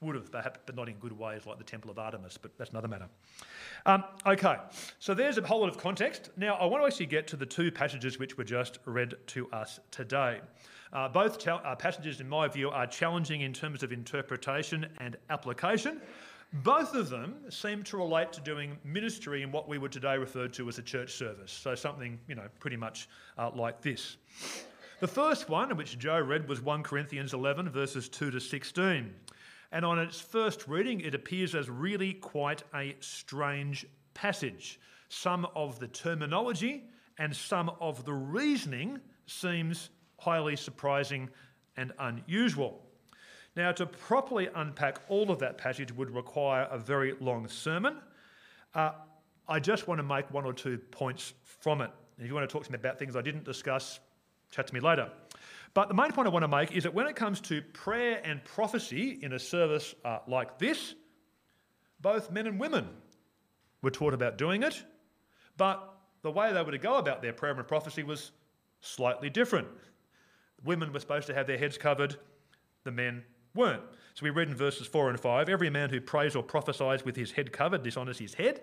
would 0.00 0.14
have, 0.14 0.30
perhaps, 0.30 0.60
but 0.66 0.76
not 0.76 0.88
in 0.88 0.94
good 0.96 1.16
ways 1.16 1.46
like 1.46 1.58
the 1.58 1.64
Temple 1.64 1.90
of 1.90 1.98
Artemis, 1.98 2.38
but 2.40 2.56
that's 2.58 2.70
another 2.70 2.88
matter. 2.88 3.08
Um, 3.86 4.04
okay, 4.26 4.56
so 4.98 5.14
there's 5.14 5.38
a 5.38 5.46
whole 5.46 5.60
lot 5.60 5.68
of 5.68 5.78
context. 5.78 6.30
Now, 6.36 6.54
I 6.54 6.66
want 6.66 6.82
to 6.82 6.86
actually 6.86 7.06
get 7.06 7.26
to 7.28 7.36
the 7.36 7.46
two 7.46 7.70
passages 7.70 8.18
which 8.18 8.36
were 8.36 8.44
just 8.44 8.78
read 8.84 9.14
to 9.28 9.50
us 9.50 9.80
today. 9.90 10.40
Uh, 10.92 11.08
both 11.08 11.38
ta- 11.38 11.62
uh, 11.64 11.74
passages, 11.74 12.20
in 12.20 12.28
my 12.28 12.48
view, 12.48 12.70
are 12.70 12.86
challenging 12.86 13.40
in 13.40 13.52
terms 13.52 13.82
of 13.82 13.92
interpretation 13.92 14.86
and 14.98 15.16
application. 15.30 16.00
Both 16.52 16.94
of 16.94 17.10
them 17.10 17.34
seem 17.50 17.82
to 17.84 17.96
relate 17.96 18.32
to 18.34 18.40
doing 18.40 18.78
ministry 18.84 19.42
in 19.42 19.50
what 19.50 19.68
we 19.68 19.78
would 19.78 19.92
today 19.92 20.16
refer 20.16 20.46
to 20.48 20.68
as 20.68 20.78
a 20.78 20.82
church 20.82 21.14
service. 21.14 21.50
So 21.50 21.74
something, 21.74 22.18
you 22.28 22.34
know, 22.34 22.46
pretty 22.60 22.76
much 22.76 23.08
uh, 23.36 23.50
like 23.54 23.82
this. 23.82 24.16
The 24.98 25.06
first 25.06 25.50
one, 25.50 25.76
which 25.76 25.98
Joe 25.98 26.18
read, 26.20 26.48
was 26.48 26.62
1 26.62 26.82
Corinthians 26.82 27.34
11, 27.34 27.68
verses 27.68 28.08
2 28.08 28.30
to 28.30 28.40
16. 28.40 29.12
And 29.70 29.84
on 29.84 29.98
its 29.98 30.18
first 30.18 30.66
reading, 30.66 31.02
it 31.02 31.14
appears 31.14 31.54
as 31.54 31.68
really 31.68 32.14
quite 32.14 32.62
a 32.74 32.96
strange 33.00 33.84
passage. 34.14 34.80
Some 35.10 35.46
of 35.54 35.78
the 35.78 35.88
terminology 35.88 36.84
and 37.18 37.36
some 37.36 37.70
of 37.78 38.06
the 38.06 38.14
reasoning 38.14 38.98
seems 39.26 39.90
highly 40.18 40.56
surprising 40.56 41.28
and 41.76 41.92
unusual. 41.98 42.80
Now, 43.54 43.72
to 43.72 43.84
properly 43.84 44.48
unpack 44.54 45.00
all 45.08 45.30
of 45.30 45.38
that 45.40 45.58
passage 45.58 45.92
would 45.92 46.10
require 46.10 46.68
a 46.70 46.78
very 46.78 47.14
long 47.20 47.48
sermon. 47.48 47.98
Uh, 48.74 48.92
I 49.46 49.60
just 49.60 49.88
want 49.88 49.98
to 49.98 50.02
make 50.02 50.30
one 50.30 50.46
or 50.46 50.54
two 50.54 50.78
points 50.78 51.34
from 51.42 51.82
it. 51.82 51.90
If 52.18 52.26
you 52.28 52.34
want 52.34 52.48
to 52.48 52.52
talk 52.52 52.64
to 52.64 52.72
me 52.72 52.76
about 52.76 52.98
things 52.98 53.14
I 53.14 53.20
didn't 53.20 53.44
discuss, 53.44 54.00
chat 54.50 54.66
to 54.66 54.74
me 54.74 54.80
later. 54.80 55.10
But 55.74 55.88
the 55.88 55.94
main 55.94 56.12
point 56.12 56.26
I 56.26 56.30
want 56.30 56.42
to 56.42 56.48
make 56.48 56.72
is 56.72 56.84
that 56.84 56.94
when 56.94 57.06
it 57.06 57.16
comes 57.16 57.40
to 57.42 57.60
prayer 57.60 58.20
and 58.24 58.42
prophecy 58.44 59.18
in 59.20 59.34
a 59.34 59.38
service 59.38 59.94
uh, 60.04 60.18
like 60.26 60.58
this, 60.58 60.94
both 62.00 62.30
men 62.30 62.46
and 62.46 62.58
women 62.58 62.88
were 63.82 63.90
taught 63.90 64.14
about 64.14 64.38
doing 64.38 64.62
it, 64.62 64.82
but 65.56 65.96
the 66.22 66.30
way 66.30 66.52
they 66.52 66.62
were 66.62 66.72
to 66.72 66.78
go 66.78 66.96
about 66.96 67.22
their 67.22 67.32
prayer 67.32 67.52
and 67.52 67.68
prophecy 67.68 68.02
was 68.02 68.32
slightly 68.80 69.28
different. 69.28 69.68
Women 70.64 70.92
were 70.92 71.00
supposed 71.00 71.26
to 71.26 71.34
have 71.34 71.46
their 71.46 71.58
heads 71.58 71.76
covered, 71.76 72.16
the 72.84 72.90
men 72.90 73.24
weren't. 73.54 73.82
So 74.14 74.24
we 74.24 74.30
read 74.30 74.48
in 74.48 74.54
verses 74.54 74.86
4 74.86 75.10
and 75.10 75.20
5 75.20 75.48
every 75.48 75.70
man 75.70 75.90
who 75.90 76.00
prays 76.00 76.34
or 76.34 76.42
prophesies 76.42 77.04
with 77.04 77.16
his 77.16 77.32
head 77.32 77.52
covered 77.52 77.82
dishonours 77.82 78.18
his 78.18 78.34
head, 78.34 78.62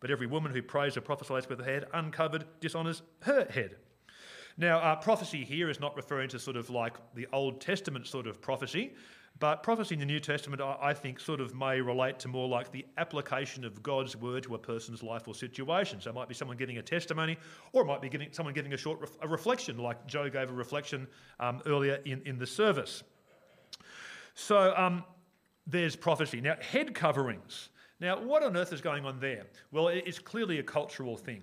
but 0.00 0.10
every 0.10 0.26
woman 0.26 0.52
who 0.52 0.62
prays 0.62 0.96
or 0.96 1.02
prophesies 1.02 1.48
with 1.48 1.58
her 1.58 1.64
head 1.64 1.84
uncovered 1.92 2.44
dishonours 2.60 3.02
her 3.20 3.46
head. 3.50 3.76
Now, 4.56 4.78
uh, 4.78 4.96
prophecy 4.96 5.44
here 5.44 5.68
is 5.68 5.80
not 5.80 5.96
referring 5.96 6.28
to 6.30 6.38
sort 6.38 6.56
of 6.56 6.70
like 6.70 6.94
the 7.14 7.26
Old 7.32 7.60
Testament 7.60 8.06
sort 8.06 8.26
of 8.28 8.40
prophecy, 8.40 8.94
but 9.40 9.64
prophecy 9.64 9.94
in 9.94 9.98
the 9.98 10.06
New 10.06 10.20
Testament, 10.20 10.62
I 10.62 10.94
think, 10.94 11.18
sort 11.18 11.40
of 11.40 11.56
may 11.56 11.80
relate 11.80 12.20
to 12.20 12.28
more 12.28 12.48
like 12.48 12.70
the 12.70 12.86
application 12.98 13.64
of 13.64 13.82
God's 13.82 14.14
word 14.14 14.44
to 14.44 14.54
a 14.54 14.58
person's 14.58 15.02
life 15.02 15.26
or 15.26 15.34
situation. 15.34 16.00
So 16.00 16.10
it 16.10 16.14
might 16.14 16.28
be 16.28 16.34
someone 16.34 16.56
giving 16.56 16.78
a 16.78 16.82
testimony, 16.82 17.36
or 17.72 17.82
it 17.82 17.86
might 17.86 18.00
be 18.00 18.08
giving, 18.08 18.28
someone 18.30 18.54
giving 18.54 18.74
a 18.74 18.76
short 18.76 19.00
ref- 19.00 19.18
a 19.22 19.26
reflection, 19.26 19.76
like 19.78 20.06
Joe 20.06 20.30
gave 20.30 20.50
a 20.50 20.52
reflection 20.54 21.08
um, 21.40 21.60
earlier 21.66 21.98
in, 22.04 22.22
in 22.24 22.38
the 22.38 22.46
service. 22.46 23.02
So 24.34 24.72
um, 24.76 25.02
there's 25.66 25.96
prophecy. 25.96 26.40
Now, 26.40 26.54
head 26.60 26.94
coverings. 26.94 27.70
Now, 27.98 28.22
what 28.22 28.44
on 28.44 28.56
earth 28.56 28.72
is 28.72 28.80
going 28.80 29.04
on 29.04 29.18
there? 29.18 29.46
Well, 29.72 29.88
it's 29.88 30.20
clearly 30.20 30.60
a 30.60 30.62
cultural 30.62 31.16
thing. 31.16 31.42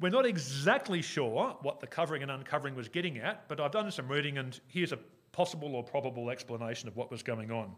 We're 0.00 0.08
not 0.08 0.24
exactly 0.24 1.02
sure 1.02 1.56
what 1.60 1.80
the 1.80 1.86
covering 1.86 2.22
and 2.22 2.30
uncovering 2.30 2.74
was 2.74 2.88
getting 2.88 3.18
at, 3.18 3.46
but 3.48 3.60
I've 3.60 3.70
done 3.70 3.90
some 3.90 4.08
reading 4.08 4.38
and 4.38 4.58
here's 4.66 4.92
a 4.92 4.98
possible 5.32 5.76
or 5.76 5.84
probable 5.84 6.30
explanation 6.30 6.88
of 6.88 6.96
what 6.96 7.10
was 7.10 7.22
going 7.22 7.50
on. 7.50 7.76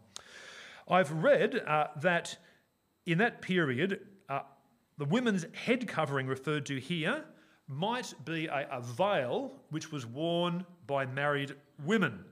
I've 0.89 1.11
read 1.11 1.57
uh, 1.67 1.89
that 2.01 2.37
in 3.07 3.19
that 3.19 3.43
period, 3.43 4.01
uh, 4.29 4.41
the 4.99 5.05
women's 5.05 5.47
head 5.53 5.89
covering 5.89 6.29
referred 6.29 6.65
to 6.67 6.79
here 6.79 7.25
might 7.67 8.15
be 8.25 8.47
a, 8.47 8.69
a 8.71 8.81
veil 8.81 9.53
which 9.71 9.91
was 9.91 10.07
worn 10.07 10.65
by 10.87 11.07
married 11.07 11.57
women. 11.85 12.25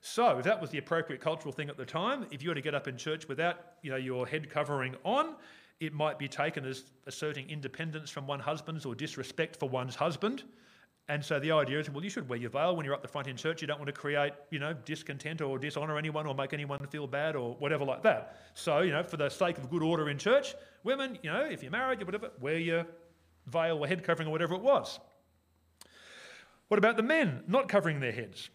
So, 0.00 0.40
that 0.42 0.60
was 0.60 0.70
the 0.70 0.78
appropriate 0.78 1.20
cultural 1.20 1.52
thing 1.52 1.70
at 1.70 1.76
the 1.76 1.86
time, 1.86 2.26
if 2.30 2.42
you 2.42 2.50
were 2.50 2.54
to 2.54 2.60
get 2.60 2.74
up 2.74 2.88
in 2.88 2.96
church 2.96 3.26
without 3.26 3.58
you 3.82 3.90
know, 3.90 3.96
your 3.96 4.26
head 4.26 4.50
covering 4.50 4.96
on, 5.04 5.36
it 5.86 5.92
might 5.92 6.18
be 6.18 6.28
taken 6.28 6.64
as 6.64 6.84
asserting 7.06 7.48
independence 7.48 8.10
from 8.10 8.26
one 8.26 8.40
husband's 8.40 8.84
or 8.84 8.94
disrespect 8.94 9.58
for 9.58 9.68
one's 9.68 9.94
husband. 9.94 10.42
And 11.08 11.22
so 11.22 11.38
the 11.38 11.52
idea 11.52 11.78
is, 11.80 11.90
well, 11.90 12.02
you 12.02 12.08
should 12.08 12.28
wear 12.28 12.38
your 12.38 12.48
veil 12.48 12.74
when 12.74 12.86
you're 12.86 12.94
up 12.94 13.02
the 13.02 13.08
front 13.08 13.28
in 13.28 13.36
church. 13.36 13.60
You 13.60 13.66
don't 13.66 13.78
want 13.78 13.88
to 13.88 13.92
create, 13.92 14.32
you 14.50 14.58
know, 14.58 14.72
discontent 14.72 15.42
or 15.42 15.58
dishonour 15.58 15.98
anyone 15.98 16.26
or 16.26 16.34
make 16.34 16.54
anyone 16.54 16.86
feel 16.86 17.06
bad 17.06 17.36
or 17.36 17.56
whatever 17.56 17.84
like 17.84 18.02
that. 18.04 18.36
So, 18.54 18.80
you 18.80 18.92
know, 18.92 19.02
for 19.02 19.18
the 19.18 19.28
sake 19.28 19.58
of 19.58 19.68
good 19.68 19.82
order 19.82 20.08
in 20.08 20.16
church, 20.16 20.54
women, 20.82 21.18
you 21.22 21.30
know, 21.30 21.42
if 21.42 21.62
you're 21.62 21.70
married, 21.70 22.00
or 22.00 22.06
whatever, 22.06 22.30
wear 22.40 22.56
your 22.56 22.86
veil 23.48 23.78
or 23.78 23.86
head 23.86 24.02
covering 24.02 24.28
or 24.28 24.30
whatever 24.30 24.54
it 24.54 24.62
was. 24.62 24.98
What 26.68 26.78
about 26.78 26.96
the 26.96 27.02
men 27.02 27.44
not 27.46 27.68
covering 27.68 28.00
their 28.00 28.12
heads? 28.12 28.48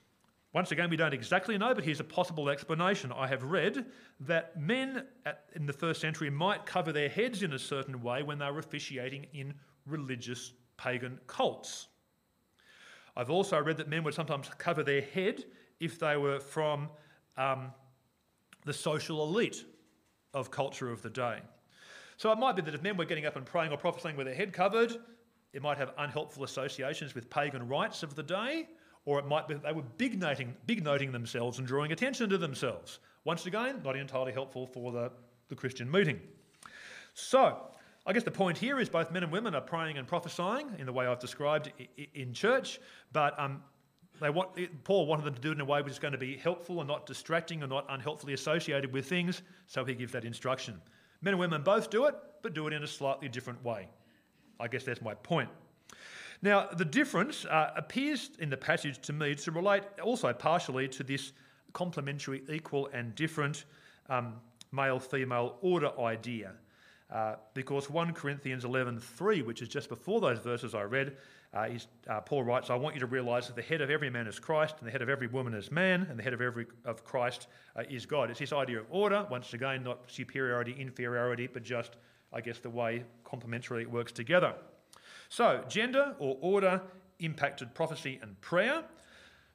Once 0.51 0.71
again, 0.71 0.89
we 0.89 0.97
don't 0.97 1.13
exactly 1.13 1.57
know, 1.59 1.75
but 1.75 1.83
here's 1.83 1.99
a 1.99 2.03
possible 2.03 2.49
explanation. 2.49 3.11
I 3.11 3.27
have 3.27 3.43
read 3.43 3.85
that 4.21 4.59
men 4.59 5.05
at, 5.25 5.45
in 5.55 5.67
the 5.67 5.73
first 5.73 6.01
century 6.01 6.31
might 6.31 6.65
cover 6.65 6.91
their 6.91 7.09
heads 7.09 7.43
in 7.43 7.53
a 7.53 7.59
certain 7.59 8.01
way 8.01 8.23
when 8.23 8.39
they 8.39 8.49
were 8.49 8.57
officiating 8.57 9.27
in 9.31 9.53
religious 9.85 10.53
pagan 10.75 11.19
cults. 11.27 11.87
I've 13.15 13.29
also 13.29 13.59
read 13.61 13.77
that 13.77 13.89
men 13.89 14.03
would 14.03 14.15
sometimes 14.15 14.49
cover 14.57 14.81
their 14.81 15.01
head 15.01 15.43
if 15.79 15.99
they 15.99 16.17
were 16.17 16.39
from 16.39 16.89
um, 17.37 17.71
the 18.65 18.73
social 18.73 19.21
elite 19.21 19.65
of 20.33 20.49
culture 20.49 20.91
of 20.91 21.03
the 21.03 21.09
day. 21.09 21.39
So 22.17 22.31
it 22.31 22.39
might 22.39 22.55
be 22.55 22.63
that 22.63 22.73
if 22.73 22.81
men 22.81 22.97
were 22.97 23.05
getting 23.05 23.25
up 23.25 23.35
and 23.35 23.45
praying 23.45 23.71
or 23.71 23.77
prophesying 23.77 24.15
with 24.15 24.25
their 24.25 24.35
head 24.35 24.51
covered, 24.51 24.95
it 25.53 25.61
might 25.61 25.77
have 25.77 25.91
unhelpful 25.97 26.43
associations 26.43 27.13
with 27.13 27.29
pagan 27.29 27.67
rites 27.67 28.03
of 28.03 28.15
the 28.15 28.23
day, 28.23 28.67
or 29.09 29.17
it 29.17 29.25
might 29.25 29.47
be 29.47 29.55
that 29.55 29.63
they 29.63 29.71
were 29.71 29.81
big 29.97 30.19
noting, 30.19 30.53
big 30.67 30.83
noting 30.83 31.11
themselves 31.11 31.57
and 31.57 31.67
drawing 31.67 31.91
attention 31.91 32.29
to 32.29 32.37
themselves. 32.37 32.99
Once 33.23 33.47
again, 33.47 33.81
not 33.83 33.95
entirely 33.95 34.31
helpful 34.31 34.67
for 34.67 34.91
the, 34.91 35.11
the 35.47 35.55
Christian 35.55 35.89
meeting. 35.89 36.19
So, 37.15 37.57
I 38.05 38.13
guess 38.13 38.21
the 38.21 38.29
point 38.29 38.55
here 38.55 38.79
is 38.79 38.87
both 38.87 39.09
men 39.09 39.23
and 39.23 39.31
women 39.31 39.55
are 39.55 39.61
praying 39.61 39.97
and 39.97 40.07
prophesying 40.07 40.67
in 40.77 40.85
the 40.85 40.93
way 40.93 41.07
I've 41.07 41.17
described 41.17 41.71
in 42.13 42.33
church, 42.33 42.79
but 43.11 43.33
um, 43.39 43.63
they 44.21 44.29
want, 44.29 44.49
Paul 44.83 45.07
wanted 45.07 45.25
them 45.25 45.33
to 45.33 45.41
do 45.41 45.49
it 45.49 45.53
in 45.53 45.61
a 45.61 45.65
way 45.65 45.81
which 45.81 45.93
is 45.93 45.99
going 45.99 46.11
to 46.11 46.19
be 46.19 46.37
helpful 46.37 46.79
and 46.79 46.87
not 46.87 47.07
distracting 47.07 47.63
and 47.63 47.71
not 47.71 47.89
unhelpfully 47.89 48.33
associated 48.33 48.93
with 48.93 49.07
things, 49.07 49.41
so 49.65 49.83
he 49.83 49.95
gives 49.95 50.11
that 50.11 50.23
instruction. 50.23 50.79
Men 51.23 51.33
and 51.33 51.39
women 51.39 51.63
both 51.63 51.89
do 51.89 52.05
it, 52.05 52.13
but 52.43 52.53
do 52.53 52.67
it 52.67 52.73
in 52.73 52.83
a 52.83 52.87
slightly 52.87 53.27
different 53.27 53.65
way. 53.65 53.89
I 54.59 54.67
guess 54.67 54.83
that's 54.83 55.01
my 55.01 55.15
point. 55.15 55.49
Now, 56.41 56.67
the 56.67 56.85
difference 56.85 57.45
uh, 57.45 57.71
appears 57.75 58.31
in 58.39 58.49
the 58.49 58.57
passage 58.57 58.99
to 59.01 59.13
me 59.13 59.35
to 59.35 59.51
relate 59.51 59.83
also 60.01 60.31
partially 60.31 60.87
to 60.89 61.03
this 61.03 61.33
complementary, 61.73 62.43
equal, 62.49 62.87
and 62.93 63.13
different 63.15 63.65
um, 64.09 64.35
male 64.71 64.99
female 64.99 65.57
order 65.61 65.91
idea. 65.99 66.53
Uh, 67.11 67.35
because 67.55 67.89
1 67.89 68.13
Corinthians 68.13 68.63
11:3, 68.63 69.43
which 69.43 69.61
is 69.63 69.67
just 69.67 69.89
before 69.89 70.21
those 70.21 70.37
verses 70.39 70.75
I 70.75 70.83
read, 70.83 71.17
uh, 71.55 71.61
is, 71.61 71.87
uh, 72.07 72.21
Paul 72.21 72.43
writes, 72.43 72.69
"I 72.69 72.75
want 72.75 72.95
you 72.95 72.99
to 72.99 73.07
realise 73.07 73.47
that 73.47 73.55
the 73.55 73.63
head 73.63 73.81
of 73.81 73.89
every 73.89 74.11
man 74.11 74.27
is 74.27 74.37
Christ, 74.37 74.75
and 74.77 74.87
the 74.87 74.91
head 74.91 75.01
of 75.01 75.09
every 75.09 75.25
woman 75.25 75.55
is 75.55 75.71
man, 75.71 76.05
and 76.07 76.19
the 76.19 76.23
head 76.23 76.33
of 76.33 76.41
every 76.41 76.67
of 76.85 77.03
Christ 77.03 77.47
uh, 77.75 77.83
is 77.89 78.05
God." 78.05 78.29
It's 78.29 78.39
this 78.39 78.53
idea 78.53 78.79
of 78.79 78.85
order. 78.91 79.25
Once 79.31 79.53
again, 79.53 79.83
not 79.83 80.09
superiority, 80.09 80.73
inferiority, 80.73 81.47
but 81.47 81.63
just, 81.63 81.97
I 82.31 82.41
guess, 82.41 82.59
the 82.59 82.69
way 82.69 83.03
complementarily 83.25 83.81
it 83.81 83.91
works 83.91 84.11
together. 84.11 84.53
So, 85.29 85.63
gender 85.67 86.15
or 86.19 86.37
order 86.41 86.81
impacted 87.19 87.73
prophecy 87.73 88.19
and 88.21 88.39
prayer. 88.41 88.83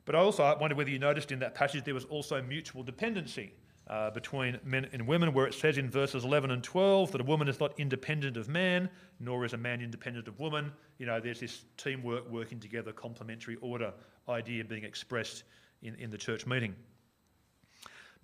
But 0.04 0.14
I 0.14 0.18
also 0.18 0.56
wonder 0.60 0.76
whether 0.76 0.90
you 0.90 0.98
noticed 0.98 1.32
in 1.32 1.38
that 1.40 1.54
passage 1.54 1.84
there 1.84 1.94
was 1.94 2.04
also 2.04 2.40
mutual 2.42 2.82
dependency 2.82 3.52
uh, 3.88 4.10
between 4.10 4.58
men 4.64 4.88
and 4.92 5.06
women, 5.06 5.34
where 5.34 5.46
it 5.46 5.54
says 5.54 5.76
in 5.76 5.90
verses 5.90 6.24
11 6.24 6.50
and 6.50 6.62
12 6.62 7.12
that 7.12 7.20
a 7.20 7.24
woman 7.24 7.48
is 7.48 7.60
not 7.60 7.78
independent 7.78 8.36
of 8.36 8.48
man, 8.48 8.88
nor 9.20 9.44
is 9.44 9.52
a 9.52 9.56
man 9.56 9.80
independent 9.80 10.28
of 10.28 10.38
woman. 10.38 10.72
You 10.98 11.06
know, 11.06 11.20
there's 11.20 11.40
this 11.40 11.64
teamwork, 11.76 12.30
working 12.30 12.60
together, 12.60 12.92
complementary 12.92 13.56
order 13.56 13.92
idea 14.28 14.64
being 14.64 14.84
expressed 14.84 15.44
in, 15.82 15.94
in 15.96 16.10
the 16.10 16.18
church 16.18 16.46
meeting. 16.46 16.74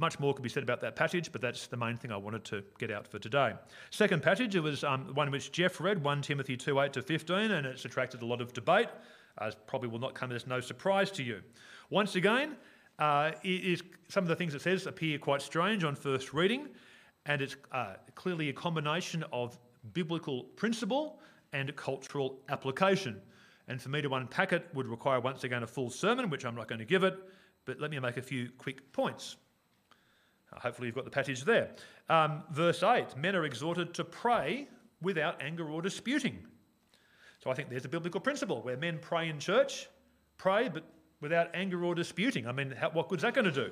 Much 0.01 0.19
more 0.19 0.33
could 0.33 0.43
be 0.43 0.49
said 0.49 0.63
about 0.63 0.81
that 0.81 0.97
passage, 0.97 1.31
but 1.31 1.43
that's 1.43 1.67
the 1.67 1.77
main 1.77 1.95
thing 1.95 2.11
I 2.11 2.17
wanted 2.17 2.43
to 2.47 2.65
get 2.79 2.91
out 2.91 3.07
for 3.07 3.19
today. 3.19 3.53
Second 3.91 4.23
passage, 4.23 4.57
it 4.57 4.61
was 4.61 4.83
um, 4.83 5.15
one 5.15 5.31
which 5.31 5.53
Jeff 5.53 5.79
read, 5.79 6.03
1 6.03 6.23
Timothy 6.23 6.57
2 6.57 6.81
8 6.81 6.95
to 6.95 7.03
15, 7.03 7.51
and 7.51 7.67
it's 7.67 7.85
attracted 7.85 8.23
a 8.23 8.25
lot 8.25 8.41
of 8.41 8.55
debate, 8.55 8.89
as 9.43 9.55
probably 9.67 9.91
will 9.91 9.99
not 9.99 10.15
come 10.15 10.33
as 10.33 10.47
no 10.47 10.59
surprise 10.59 11.11
to 11.11 11.23
you. 11.23 11.43
Once 11.91 12.15
again, 12.15 12.57
uh, 12.99 13.33
is 13.45 13.83
some 14.09 14.25
of 14.25 14.29
the 14.29 14.37
things 14.37 14.55
it 14.55 14.63
says 14.63 14.87
appear 14.87 15.19
quite 15.19 15.43
strange 15.43 15.85
on 15.85 15.95
first 15.95 16.33
reading, 16.33 16.69
and 17.27 17.43
it's 17.43 17.57
uh, 17.71 17.97
clearly 18.15 18.49
a 18.49 18.55
combination 18.55 19.23
of 19.35 19.59
biblical 19.93 20.45
principle 20.57 21.21
and 21.53 21.77
cultural 21.77 22.41
application. 22.49 23.21
And 23.69 23.83
for 23.83 23.91
me 23.91 24.01
to 24.01 24.15
unpack 24.15 24.55
it 24.55 24.67
would 24.73 24.87
require 24.87 25.21
once 25.21 25.45
again 25.45 25.63
a 25.63 25.67
full 25.67 25.91
sermon, 25.91 26.31
which 26.31 26.47
I'm 26.47 26.55
not 26.55 26.69
going 26.69 26.79
to 26.79 26.87
give 26.87 27.05
it, 27.05 27.19
but 27.67 27.79
let 27.81 27.91
me 27.91 27.99
make 27.99 28.17
a 28.17 28.23
few 28.23 28.49
quick 28.57 28.91
points. 28.93 29.37
Hopefully, 30.53 30.87
you've 30.87 30.95
got 30.95 31.05
the 31.05 31.11
passage 31.11 31.45
there. 31.45 31.71
Um, 32.09 32.43
verse 32.51 32.83
8 32.83 33.17
Men 33.17 33.37
are 33.37 33.45
exhorted 33.45 33.95
to 33.95 34.05
pray 34.05 34.69
without 35.01 35.41
anger 35.43 35.69
or 35.69 35.81
disputing. 35.81 36.39
So 37.43 37.51
I 37.51 37.55
think 37.55 37.71
there's 37.71 37.85
a 37.85 37.89
biblical 37.89 38.21
principle 38.21 38.61
where 38.63 38.77
men 38.77 38.99
pray 39.01 39.29
in 39.29 39.39
church, 39.39 39.89
pray, 40.37 40.69
but 40.69 40.85
without 41.21 41.49
anger 41.55 41.85
or 41.85 41.95
disputing. 41.95 42.47
I 42.47 42.53
mean, 42.53 42.73
how, 42.73 42.91
what 42.91 43.09
good's 43.09 43.23
that 43.23 43.35
going 43.35 43.47
to 43.47 43.53
do? 43.53 43.71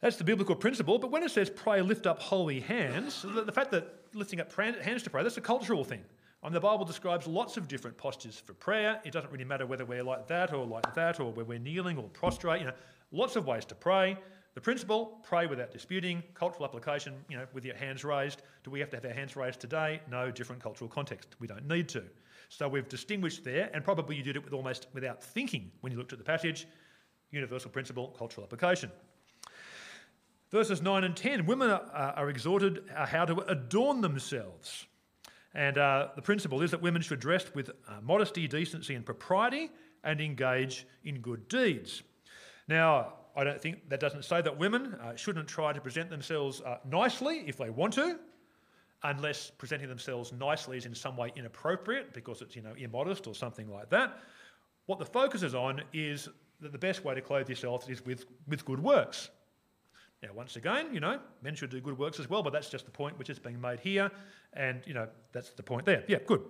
That's 0.00 0.16
the 0.16 0.24
biblical 0.24 0.54
principle. 0.54 0.98
But 0.98 1.10
when 1.10 1.22
it 1.22 1.30
says 1.30 1.50
pray, 1.50 1.80
lift 1.82 2.06
up 2.06 2.20
holy 2.20 2.60
hands, 2.60 3.22
the, 3.22 3.44
the 3.44 3.52
fact 3.52 3.70
that 3.72 4.00
lifting 4.14 4.40
up 4.40 4.52
hands 4.52 5.02
to 5.04 5.10
pray, 5.10 5.22
that's 5.22 5.36
a 5.36 5.42
cultural 5.42 5.84
thing. 5.84 6.02
I 6.42 6.46
mean, 6.46 6.54
the 6.54 6.60
Bible 6.60 6.86
describes 6.86 7.26
lots 7.26 7.58
of 7.58 7.68
different 7.68 7.98
postures 7.98 8.38
for 8.38 8.54
prayer. 8.54 9.00
It 9.04 9.12
doesn't 9.12 9.30
really 9.30 9.44
matter 9.44 9.66
whether 9.66 9.84
we're 9.84 10.02
like 10.02 10.26
that 10.28 10.54
or 10.54 10.64
like 10.64 10.94
that 10.94 11.20
or 11.20 11.30
where 11.32 11.44
we're 11.44 11.58
kneeling 11.58 11.98
or 11.98 12.08
prostrate. 12.08 12.60
You 12.60 12.68
know, 12.68 12.72
lots 13.12 13.36
of 13.36 13.46
ways 13.46 13.66
to 13.66 13.74
pray. 13.74 14.16
The 14.54 14.60
principle, 14.60 15.20
pray 15.22 15.46
without 15.46 15.70
disputing. 15.70 16.22
Cultural 16.34 16.64
application, 16.64 17.14
you 17.28 17.36
know, 17.36 17.46
with 17.52 17.64
your 17.64 17.76
hands 17.76 18.04
raised. 18.04 18.42
Do 18.64 18.70
we 18.70 18.80
have 18.80 18.90
to 18.90 18.96
have 18.96 19.04
our 19.04 19.12
hands 19.12 19.36
raised 19.36 19.60
today? 19.60 20.00
No, 20.10 20.30
different 20.30 20.60
cultural 20.60 20.90
context. 20.90 21.36
We 21.38 21.46
don't 21.46 21.68
need 21.68 21.88
to. 21.90 22.02
So 22.48 22.68
we've 22.68 22.88
distinguished 22.88 23.44
there, 23.44 23.70
and 23.72 23.84
probably 23.84 24.16
you 24.16 24.24
did 24.24 24.34
it 24.34 24.44
with 24.44 24.52
almost 24.52 24.88
without 24.92 25.22
thinking 25.22 25.70
when 25.82 25.92
you 25.92 25.98
looked 25.98 26.12
at 26.12 26.18
the 26.18 26.24
passage. 26.24 26.66
Universal 27.30 27.70
principle, 27.70 28.08
cultural 28.18 28.44
application. 28.44 28.90
Verses 30.50 30.82
9 30.82 31.04
and 31.04 31.16
10 31.16 31.46
women 31.46 31.70
are, 31.70 31.84
are 31.94 32.28
exhorted 32.28 32.82
uh, 32.96 33.06
how 33.06 33.24
to 33.24 33.38
adorn 33.42 34.00
themselves. 34.00 34.86
And 35.54 35.78
uh, 35.78 36.08
the 36.16 36.22
principle 36.22 36.60
is 36.62 36.72
that 36.72 36.82
women 36.82 37.02
should 37.02 37.20
dress 37.20 37.54
with 37.54 37.70
uh, 37.70 38.00
modesty, 38.02 38.48
decency, 38.48 38.96
and 38.96 39.06
propriety 39.06 39.70
and 40.02 40.20
engage 40.20 40.86
in 41.04 41.20
good 41.20 41.46
deeds. 41.46 42.02
Now, 42.66 43.14
I 43.36 43.44
don't 43.44 43.60
think 43.60 43.88
that 43.88 44.00
doesn't 44.00 44.24
say 44.24 44.42
that 44.42 44.58
women 44.58 44.94
uh, 44.94 45.14
shouldn't 45.16 45.48
try 45.48 45.72
to 45.72 45.80
present 45.80 46.10
themselves 46.10 46.60
uh, 46.60 46.78
nicely 46.84 47.44
if 47.46 47.56
they 47.56 47.70
want 47.70 47.94
to, 47.94 48.18
unless 49.02 49.50
presenting 49.50 49.88
themselves 49.88 50.32
nicely 50.32 50.76
is 50.76 50.86
in 50.86 50.94
some 50.94 51.16
way 51.16 51.32
inappropriate 51.36 52.12
because 52.12 52.42
it's 52.42 52.56
you 52.56 52.62
know 52.62 52.74
immodest 52.76 53.26
or 53.26 53.34
something 53.34 53.70
like 53.70 53.90
that. 53.90 54.18
What 54.86 54.98
the 54.98 55.06
focus 55.06 55.42
is 55.42 55.54
on 55.54 55.82
is 55.92 56.28
that 56.60 56.72
the 56.72 56.78
best 56.78 57.04
way 57.04 57.14
to 57.14 57.20
clothe 57.20 57.48
yourself 57.48 57.88
is 57.88 58.04
with, 58.04 58.26
with 58.48 58.64
good 58.64 58.80
works. 58.80 59.30
Now, 60.22 60.30
once 60.34 60.56
again, 60.56 60.92
you 60.92 61.00
know, 61.00 61.18
men 61.42 61.54
should 61.54 61.70
do 61.70 61.80
good 61.80 61.98
works 61.98 62.20
as 62.20 62.28
well, 62.28 62.42
but 62.42 62.52
that's 62.52 62.68
just 62.68 62.84
the 62.84 62.90
point 62.90 63.18
which 63.18 63.30
is 63.30 63.38
being 63.38 63.60
made 63.60 63.80
here, 63.80 64.10
and 64.52 64.82
you 64.84 64.92
know, 64.92 65.08
that's 65.32 65.50
the 65.50 65.62
point 65.62 65.86
there. 65.86 66.04
Yeah, 66.08 66.18
good. 66.26 66.42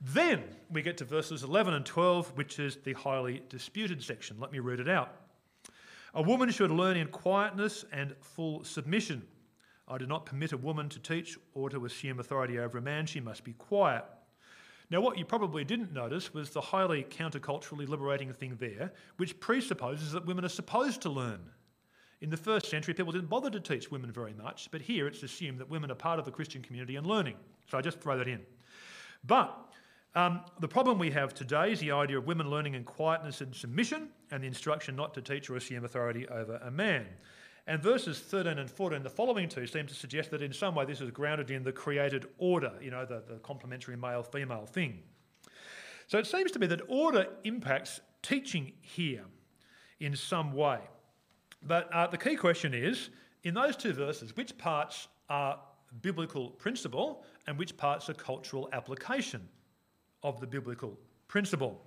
Then 0.00 0.42
we 0.70 0.82
get 0.82 0.96
to 0.98 1.04
verses 1.04 1.42
11 1.42 1.74
and 1.74 1.84
12, 1.84 2.36
which 2.36 2.58
is 2.58 2.76
the 2.76 2.94
highly 2.94 3.42
disputed 3.48 4.02
section. 4.02 4.38
Let 4.40 4.52
me 4.52 4.58
read 4.58 4.80
it 4.80 4.88
out. 4.88 5.14
A 6.16 6.22
woman 6.22 6.50
should 6.50 6.70
learn 6.70 6.96
in 6.96 7.08
quietness 7.08 7.84
and 7.92 8.14
full 8.20 8.62
submission. 8.62 9.26
I 9.88 9.98
do 9.98 10.06
not 10.06 10.26
permit 10.26 10.52
a 10.52 10.56
woman 10.56 10.88
to 10.90 11.00
teach 11.00 11.36
or 11.54 11.68
to 11.70 11.84
assume 11.84 12.20
authority 12.20 12.58
over 12.58 12.78
a 12.78 12.82
man. 12.82 13.06
She 13.06 13.20
must 13.20 13.42
be 13.42 13.52
quiet. 13.54 14.04
Now, 14.90 15.00
what 15.00 15.18
you 15.18 15.24
probably 15.24 15.64
didn't 15.64 15.92
notice 15.92 16.32
was 16.32 16.50
the 16.50 16.60
highly 16.60 17.02
counterculturally 17.02 17.88
liberating 17.88 18.32
thing 18.32 18.56
there, 18.60 18.92
which 19.16 19.40
presupposes 19.40 20.12
that 20.12 20.24
women 20.24 20.44
are 20.44 20.48
supposed 20.48 21.02
to 21.02 21.10
learn. 21.10 21.40
In 22.20 22.30
the 22.30 22.36
first 22.36 22.66
century, 22.66 22.94
people 22.94 23.12
didn't 23.12 23.28
bother 23.28 23.50
to 23.50 23.60
teach 23.60 23.90
women 23.90 24.12
very 24.12 24.34
much, 24.34 24.68
but 24.70 24.80
here 24.80 25.08
it's 25.08 25.24
assumed 25.24 25.58
that 25.58 25.68
women 25.68 25.90
are 25.90 25.96
part 25.96 26.20
of 26.20 26.24
the 26.24 26.30
Christian 26.30 26.62
community 26.62 26.94
and 26.94 27.06
learning. 27.06 27.36
So 27.68 27.76
I 27.76 27.80
just 27.80 28.00
throw 28.00 28.16
that 28.18 28.28
in. 28.28 28.40
But 29.26 29.72
um, 30.14 30.40
the 30.60 30.68
problem 30.68 30.98
we 30.98 31.10
have 31.10 31.34
today 31.34 31.72
is 31.72 31.80
the 31.80 31.90
idea 31.90 32.18
of 32.18 32.26
women 32.26 32.48
learning 32.48 32.74
in 32.74 32.84
quietness 32.84 33.40
and 33.40 33.54
submission, 33.54 34.08
and 34.30 34.42
the 34.42 34.46
instruction 34.46 34.94
not 34.94 35.14
to 35.14 35.22
teach 35.22 35.50
or 35.50 35.56
assume 35.56 35.84
authority 35.84 36.28
over 36.28 36.56
a 36.64 36.70
man. 36.70 37.06
And 37.66 37.82
verses 37.82 38.20
13 38.20 38.58
and 38.58 38.70
14, 38.70 39.02
the 39.02 39.10
following 39.10 39.48
two, 39.48 39.66
seem 39.66 39.86
to 39.86 39.94
suggest 39.94 40.30
that 40.30 40.42
in 40.42 40.52
some 40.52 40.74
way 40.74 40.84
this 40.84 41.00
is 41.00 41.10
grounded 41.10 41.50
in 41.50 41.64
the 41.64 41.72
created 41.72 42.26
order, 42.38 42.72
you 42.80 42.90
know, 42.90 43.06
the, 43.06 43.22
the 43.26 43.38
complementary 43.38 43.96
male 43.96 44.22
female 44.22 44.66
thing. 44.66 45.00
So 46.06 46.18
it 46.18 46.26
seems 46.26 46.52
to 46.52 46.58
me 46.58 46.66
that 46.66 46.82
order 46.88 47.26
impacts 47.44 48.00
teaching 48.22 48.72
here 48.82 49.24
in 50.00 50.14
some 50.14 50.52
way. 50.52 50.80
But 51.62 51.92
uh, 51.92 52.06
the 52.06 52.18
key 52.18 52.36
question 52.36 52.74
is 52.74 53.08
in 53.42 53.54
those 53.54 53.76
two 53.76 53.94
verses, 53.94 54.36
which 54.36 54.56
parts 54.58 55.08
are 55.30 55.58
biblical 56.02 56.50
principle 56.50 57.24
and 57.46 57.58
which 57.58 57.76
parts 57.76 58.10
are 58.10 58.14
cultural 58.14 58.68
application? 58.72 59.48
Of 60.24 60.40
the 60.40 60.46
biblical 60.46 60.98
principle. 61.28 61.80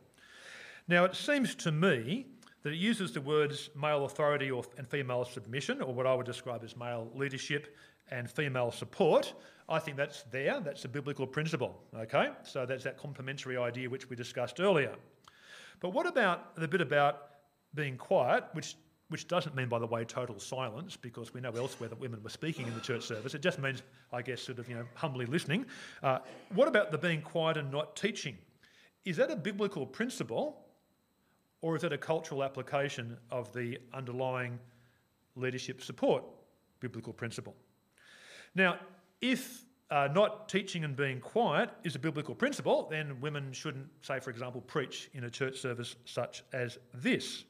Now, 0.88 1.04
it 1.04 1.16
seems 1.16 1.54
to 1.56 1.72
me 1.72 2.28
that 2.64 2.72
it 2.72 2.78
uses 2.78 3.12
the 3.12 3.22
words 3.22 3.70
male 3.76 4.06
authority 4.06 4.50
or, 4.52 4.64
and 4.78 4.88
female 4.88 5.26
submission, 5.26 5.82
or 5.82 5.94
what 5.94 6.08
I 6.08 6.14
would 6.14 6.26
describe 6.26 6.64
as 6.64 6.78
male 6.78 7.10
leadership 7.14 7.76
and 8.10 8.30
female 8.30 8.72
support. 8.72 9.34
I 9.68 9.80
think 9.80 9.98
that's 9.98 10.24
there, 10.32 10.62
that's 10.62 10.86
a 10.86 10.88
biblical 10.88 11.28
principle, 11.28 11.82
okay? 11.94 12.30
So 12.44 12.66
that's 12.66 12.86
that 12.86 12.98
complementary 12.98 13.58
idea 13.58 13.90
which 13.90 14.10
we 14.10 14.16
discussed 14.16 14.62
earlier. 14.62 14.96
But 15.82 15.90
what 15.90 16.08
about 16.08 16.56
the 16.56 16.68
bit 16.68 16.82
about 16.82 17.24
being 17.76 17.98
quiet, 17.98 18.46
which 18.54 18.76
which 19.10 19.28
doesn't 19.28 19.56
mean, 19.56 19.70
by 19.70 19.80
the 19.80 19.88
way, 19.88 20.04
total 20.04 20.40
silence, 20.40 20.98
because 20.98 21.34
we 21.34 21.40
know 21.40 21.52
elsewhere 21.52 21.88
that 21.88 22.00
women 22.00 22.22
were 22.22 22.30
speaking 22.30 22.68
in 22.68 22.74
the 22.74 22.82
church 22.82 23.04
service. 23.04 23.34
It 23.34 23.42
just 23.42 23.60
means, 23.60 23.82
I 24.12 24.22
guess, 24.22 24.42
sort 24.42 24.60
of, 24.60 24.68
you 24.68 24.76
know, 24.76 24.86
humbly 24.96 25.26
listening. 25.26 25.66
Uh, 26.04 26.20
what 26.54 26.68
about 26.68 26.92
the 26.92 26.98
being 26.98 27.22
quiet 27.22 27.58
and 27.58 27.72
not 27.72 27.96
teaching? 27.96 28.38
Is 29.06 29.16
that 29.18 29.32
a 29.32 29.36
biblical 29.36 29.86
principle, 29.86 30.66
or 31.62 31.78
is 31.78 31.84
it 31.86 31.94
a 31.94 31.98
cultural 31.98 32.44
application 32.44 33.18
of 33.32 33.54
the 33.54 33.80
underlying 33.94 34.60
leadership 35.36 35.82
support 35.82 36.24
biblical 36.82 37.14
principle? 37.14 37.56
Now, 38.56 38.78
if 39.22 39.64
uh, 39.90 40.10
not 40.14 40.50
teaching 40.50 40.84
and 40.84 40.98
being 40.98 41.22
quiet 41.22 41.70
is 41.86 41.96
a 41.96 42.00
biblical 42.00 42.36
principle, 42.36 42.88
then 42.92 43.22
women 43.22 43.54
shouldn't, 43.54 43.88
say, 44.02 44.20
for 44.20 44.32
example, 44.32 44.60
preach 44.60 45.10
in 45.14 45.24
a 45.24 45.30
church 45.30 45.60
service 45.60 45.96
such 46.04 46.44
as 46.52 46.78
this. 46.94 47.46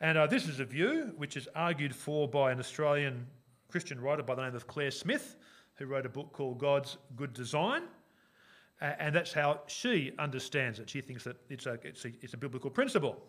And 0.00 0.18
uh, 0.18 0.26
this 0.26 0.46
is 0.46 0.60
a 0.60 0.64
view 0.64 1.12
which 1.16 1.36
is 1.36 1.48
argued 1.54 1.94
for 1.94 2.28
by 2.28 2.52
an 2.52 2.58
Australian 2.58 3.26
Christian 3.68 3.98
writer 4.00 4.22
by 4.22 4.34
the 4.34 4.42
name 4.42 4.54
of 4.54 4.66
Claire 4.66 4.90
Smith, 4.90 5.36
who 5.76 5.86
wrote 5.86 6.04
a 6.04 6.10
book 6.10 6.32
called 6.32 6.58
God's 6.58 6.98
Good 7.16 7.32
Design. 7.32 7.82
Uh, 8.80 8.92
and 8.98 9.14
that's 9.14 9.32
how 9.32 9.60
she 9.68 10.12
understands 10.18 10.78
it. 10.78 10.90
She 10.90 11.00
thinks 11.00 11.24
that 11.24 11.36
it's 11.48 11.64
a, 11.64 11.78
it's 11.82 12.04
a, 12.04 12.08
it's 12.20 12.34
a 12.34 12.36
biblical 12.36 12.68
principle. 12.68 13.22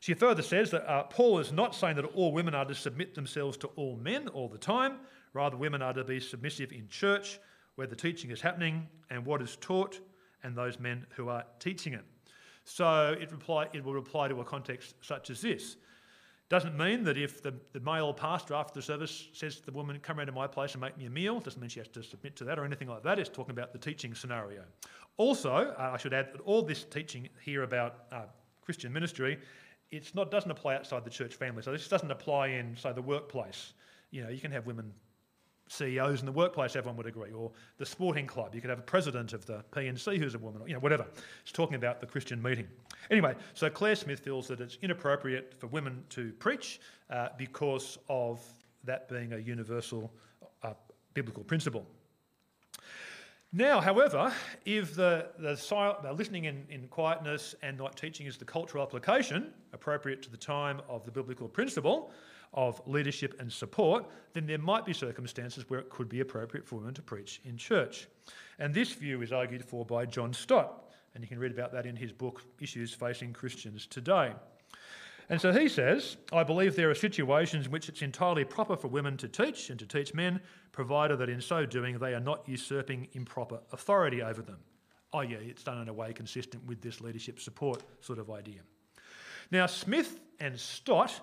She 0.00 0.12
further 0.12 0.42
says 0.42 0.70
that 0.72 0.86
uh, 0.90 1.04
Paul 1.04 1.38
is 1.38 1.50
not 1.50 1.74
saying 1.74 1.96
that 1.96 2.04
all 2.04 2.32
women 2.32 2.54
are 2.54 2.66
to 2.66 2.74
submit 2.74 3.14
themselves 3.14 3.56
to 3.58 3.68
all 3.76 3.96
men 3.96 4.28
all 4.28 4.48
the 4.48 4.58
time. 4.58 4.98
Rather, 5.32 5.56
women 5.56 5.80
are 5.80 5.94
to 5.94 6.04
be 6.04 6.20
submissive 6.20 6.72
in 6.72 6.88
church 6.88 7.38
where 7.76 7.86
the 7.86 7.96
teaching 7.96 8.30
is 8.30 8.40
happening 8.40 8.86
and 9.08 9.24
what 9.24 9.40
is 9.40 9.56
taught, 9.62 9.98
and 10.44 10.54
those 10.54 10.78
men 10.78 11.06
who 11.16 11.28
are 11.30 11.44
teaching 11.58 11.94
it. 11.94 12.04
So 12.64 13.16
it, 13.18 13.32
reply, 13.32 13.68
it 13.72 13.82
will 13.82 13.98
apply 13.98 14.28
to 14.28 14.40
a 14.40 14.44
context 14.44 14.94
such 15.00 15.30
as 15.30 15.40
this. 15.40 15.76
Doesn't 16.52 16.76
mean 16.76 17.02
that 17.04 17.16
if 17.16 17.42
the, 17.42 17.54
the 17.72 17.80
male 17.80 18.12
pastor 18.12 18.52
after 18.52 18.74
the 18.74 18.82
service 18.82 19.28
says 19.32 19.56
to 19.56 19.64
the 19.64 19.72
woman, 19.72 19.98
come 20.00 20.18
around 20.18 20.26
to 20.26 20.32
my 20.32 20.46
place 20.46 20.72
and 20.72 20.82
make 20.82 20.98
me 20.98 21.06
a 21.06 21.10
meal, 21.10 21.40
doesn't 21.40 21.58
mean 21.58 21.70
she 21.70 21.78
has 21.78 21.88
to 21.88 22.02
submit 22.02 22.36
to 22.36 22.44
that 22.44 22.58
or 22.58 22.66
anything 22.66 22.88
like 22.88 23.02
that. 23.04 23.18
It's 23.18 23.30
talking 23.30 23.52
about 23.52 23.72
the 23.72 23.78
teaching 23.78 24.14
scenario. 24.14 24.60
Also, 25.16 25.50
uh, 25.50 25.92
I 25.94 25.96
should 25.96 26.12
add 26.12 26.30
that 26.34 26.42
all 26.42 26.60
this 26.60 26.84
teaching 26.84 27.26
here 27.42 27.62
about 27.62 28.04
uh, 28.12 28.24
Christian 28.60 28.92
ministry, 28.92 29.38
it's 29.90 30.14
not 30.14 30.30
doesn't 30.30 30.50
apply 30.50 30.74
outside 30.74 31.06
the 31.06 31.10
church 31.10 31.36
family. 31.36 31.62
So 31.62 31.72
this 31.72 31.88
doesn't 31.88 32.10
apply 32.10 32.48
in, 32.48 32.76
say, 32.76 32.92
the 32.92 33.00
workplace. 33.00 33.72
You 34.10 34.22
know, 34.22 34.28
you 34.28 34.38
can 34.38 34.52
have 34.52 34.66
women 34.66 34.92
CEOs 35.72 36.20
in 36.20 36.26
the 36.26 36.32
workplace, 36.32 36.76
everyone 36.76 36.96
would 36.98 37.06
agree, 37.06 37.32
or 37.32 37.50
the 37.78 37.86
sporting 37.86 38.26
club. 38.26 38.54
You 38.54 38.60
could 38.60 38.70
have 38.70 38.78
a 38.78 38.82
president 38.82 39.32
of 39.32 39.46
the 39.46 39.64
P&C 39.74 40.18
who's 40.18 40.34
a 40.34 40.38
woman, 40.38 40.62
or, 40.62 40.68
you 40.68 40.74
know, 40.74 40.80
whatever. 40.80 41.06
It's 41.42 41.52
talking 41.52 41.76
about 41.76 42.00
the 42.00 42.06
Christian 42.06 42.42
meeting. 42.42 42.68
Anyway, 43.10 43.34
so 43.54 43.70
Claire 43.70 43.96
Smith 43.96 44.20
feels 44.20 44.46
that 44.48 44.60
it's 44.60 44.78
inappropriate 44.82 45.54
for 45.58 45.66
women 45.68 46.04
to 46.10 46.32
preach 46.32 46.80
uh, 47.10 47.28
because 47.38 47.98
of 48.08 48.40
that 48.84 49.08
being 49.08 49.32
a 49.32 49.38
universal 49.38 50.12
uh, 50.62 50.74
biblical 51.14 51.42
principle. 51.42 51.86
Now, 53.54 53.80
however, 53.80 54.32
if 54.64 54.94
the, 54.94 55.28
the, 55.38 55.54
the 56.02 56.12
listening 56.12 56.46
in, 56.46 56.64
in 56.70 56.88
quietness 56.88 57.54
and 57.62 57.76
not 57.76 57.96
teaching 57.96 58.26
is 58.26 58.38
the 58.38 58.46
cultural 58.46 58.82
application 58.82 59.52
appropriate 59.74 60.22
to 60.22 60.30
the 60.30 60.38
time 60.38 60.80
of 60.88 61.04
the 61.04 61.10
biblical 61.10 61.48
principle, 61.48 62.12
of 62.54 62.80
leadership 62.86 63.34
and 63.40 63.52
support, 63.52 64.06
then 64.34 64.46
there 64.46 64.58
might 64.58 64.84
be 64.84 64.92
circumstances 64.92 65.68
where 65.68 65.80
it 65.80 65.88
could 65.88 66.08
be 66.08 66.20
appropriate 66.20 66.66
for 66.66 66.76
women 66.76 66.94
to 66.94 67.02
preach 67.02 67.40
in 67.44 67.56
church. 67.56 68.08
And 68.58 68.74
this 68.74 68.92
view 68.92 69.22
is 69.22 69.32
argued 69.32 69.64
for 69.64 69.84
by 69.84 70.06
John 70.06 70.32
Stott, 70.32 70.90
and 71.14 71.22
you 71.22 71.28
can 71.28 71.38
read 71.38 71.52
about 71.52 71.72
that 71.72 71.86
in 71.86 71.96
his 71.96 72.12
book, 72.12 72.42
Issues 72.60 72.92
Facing 72.92 73.32
Christians 73.32 73.86
Today. 73.86 74.32
And 75.28 75.40
so 75.40 75.52
he 75.52 75.68
says, 75.68 76.16
I 76.32 76.42
believe 76.42 76.76
there 76.76 76.90
are 76.90 76.94
situations 76.94 77.66
in 77.66 77.72
which 77.72 77.88
it's 77.88 78.02
entirely 78.02 78.44
proper 78.44 78.76
for 78.76 78.88
women 78.88 79.16
to 79.18 79.28
teach 79.28 79.70
and 79.70 79.78
to 79.78 79.86
teach 79.86 80.12
men, 80.12 80.40
provided 80.72 81.18
that 81.20 81.30
in 81.30 81.40
so 81.40 81.64
doing 81.64 81.98
they 81.98 82.12
are 82.12 82.20
not 82.20 82.46
usurping 82.46 83.08
improper 83.12 83.60
authority 83.72 84.22
over 84.22 84.42
them. 84.42 84.58
Oh, 85.12 85.20
yeah, 85.20 85.38
it's 85.38 85.62
done 85.62 85.80
in 85.80 85.88
a 85.88 85.92
way 85.92 86.12
consistent 86.12 86.66
with 86.66 86.80
this 86.80 87.00
leadership 87.00 87.40
support 87.40 87.82
sort 88.00 88.18
of 88.18 88.30
idea. 88.30 88.60
Now, 89.50 89.66
Smith 89.66 90.20
and 90.40 90.58
Stott 90.58 91.20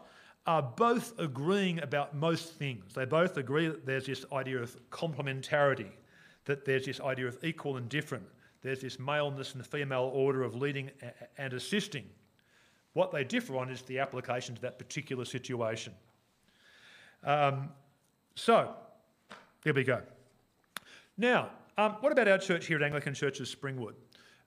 are 0.49 0.63
both 0.63 1.13
agreeing 1.19 1.79
about 1.83 2.15
most 2.15 2.55
things. 2.55 2.95
They 2.95 3.05
both 3.05 3.37
agree 3.37 3.67
that 3.67 3.85
there's 3.85 4.07
this 4.07 4.25
idea 4.33 4.57
of 4.57 4.75
complementarity, 4.89 5.91
that 6.45 6.65
there's 6.65 6.87
this 6.87 6.99
idea 6.99 7.27
of 7.27 7.37
equal 7.43 7.77
and 7.77 7.87
different, 7.87 8.23
there's 8.63 8.81
this 8.81 8.97
maleness 8.97 9.53
and 9.53 9.63
female 9.63 10.09
order 10.11 10.41
of 10.41 10.55
leading 10.55 10.89
and 11.37 11.53
assisting. 11.53 12.03
What 12.93 13.11
they 13.11 13.23
differ 13.23 13.57
on 13.57 13.69
is 13.69 13.83
the 13.83 13.99
application 13.99 14.55
to 14.55 14.61
that 14.63 14.79
particular 14.79 15.23
situation. 15.23 15.93
Um, 17.23 17.69
so, 18.33 18.73
there 19.61 19.75
we 19.75 19.83
go. 19.83 20.01
Now, 21.15 21.49
um, 21.77 21.91
what 21.99 22.11
about 22.11 22.27
our 22.27 22.39
church 22.39 22.65
here 22.65 22.77
at 22.77 22.83
Anglican 22.83 23.13
Church 23.13 23.39
of 23.39 23.45
Springwood? 23.45 23.93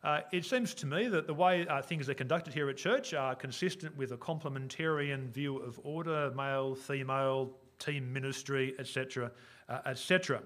Uh, 0.04 0.20
it 0.32 0.44
seems 0.44 0.74
to 0.74 0.86
me 0.86 1.06
that 1.06 1.28
the 1.28 1.34
way 1.34 1.64
uh, 1.68 1.80
things 1.80 2.08
are 2.08 2.14
conducted 2.14 2.52
here 2.52 2.68
at 2.68 2.76
church 2.76 3.14
are 3.14 3.36
consistent 3.36 3.96
with 3.96 4.10
a 4.10 4.16
complementarian 4.16 5.28
view 5.30 5.58
of 5.58 5.78
order, 5.84 6.32
male, 6.34 6.74
female, 6.74 7.52
team 7.78 8.12
ministry, 8.12 8.74
etc., 8.80 9.30
uh, 9.68 9.78
etc. 9.86 10.42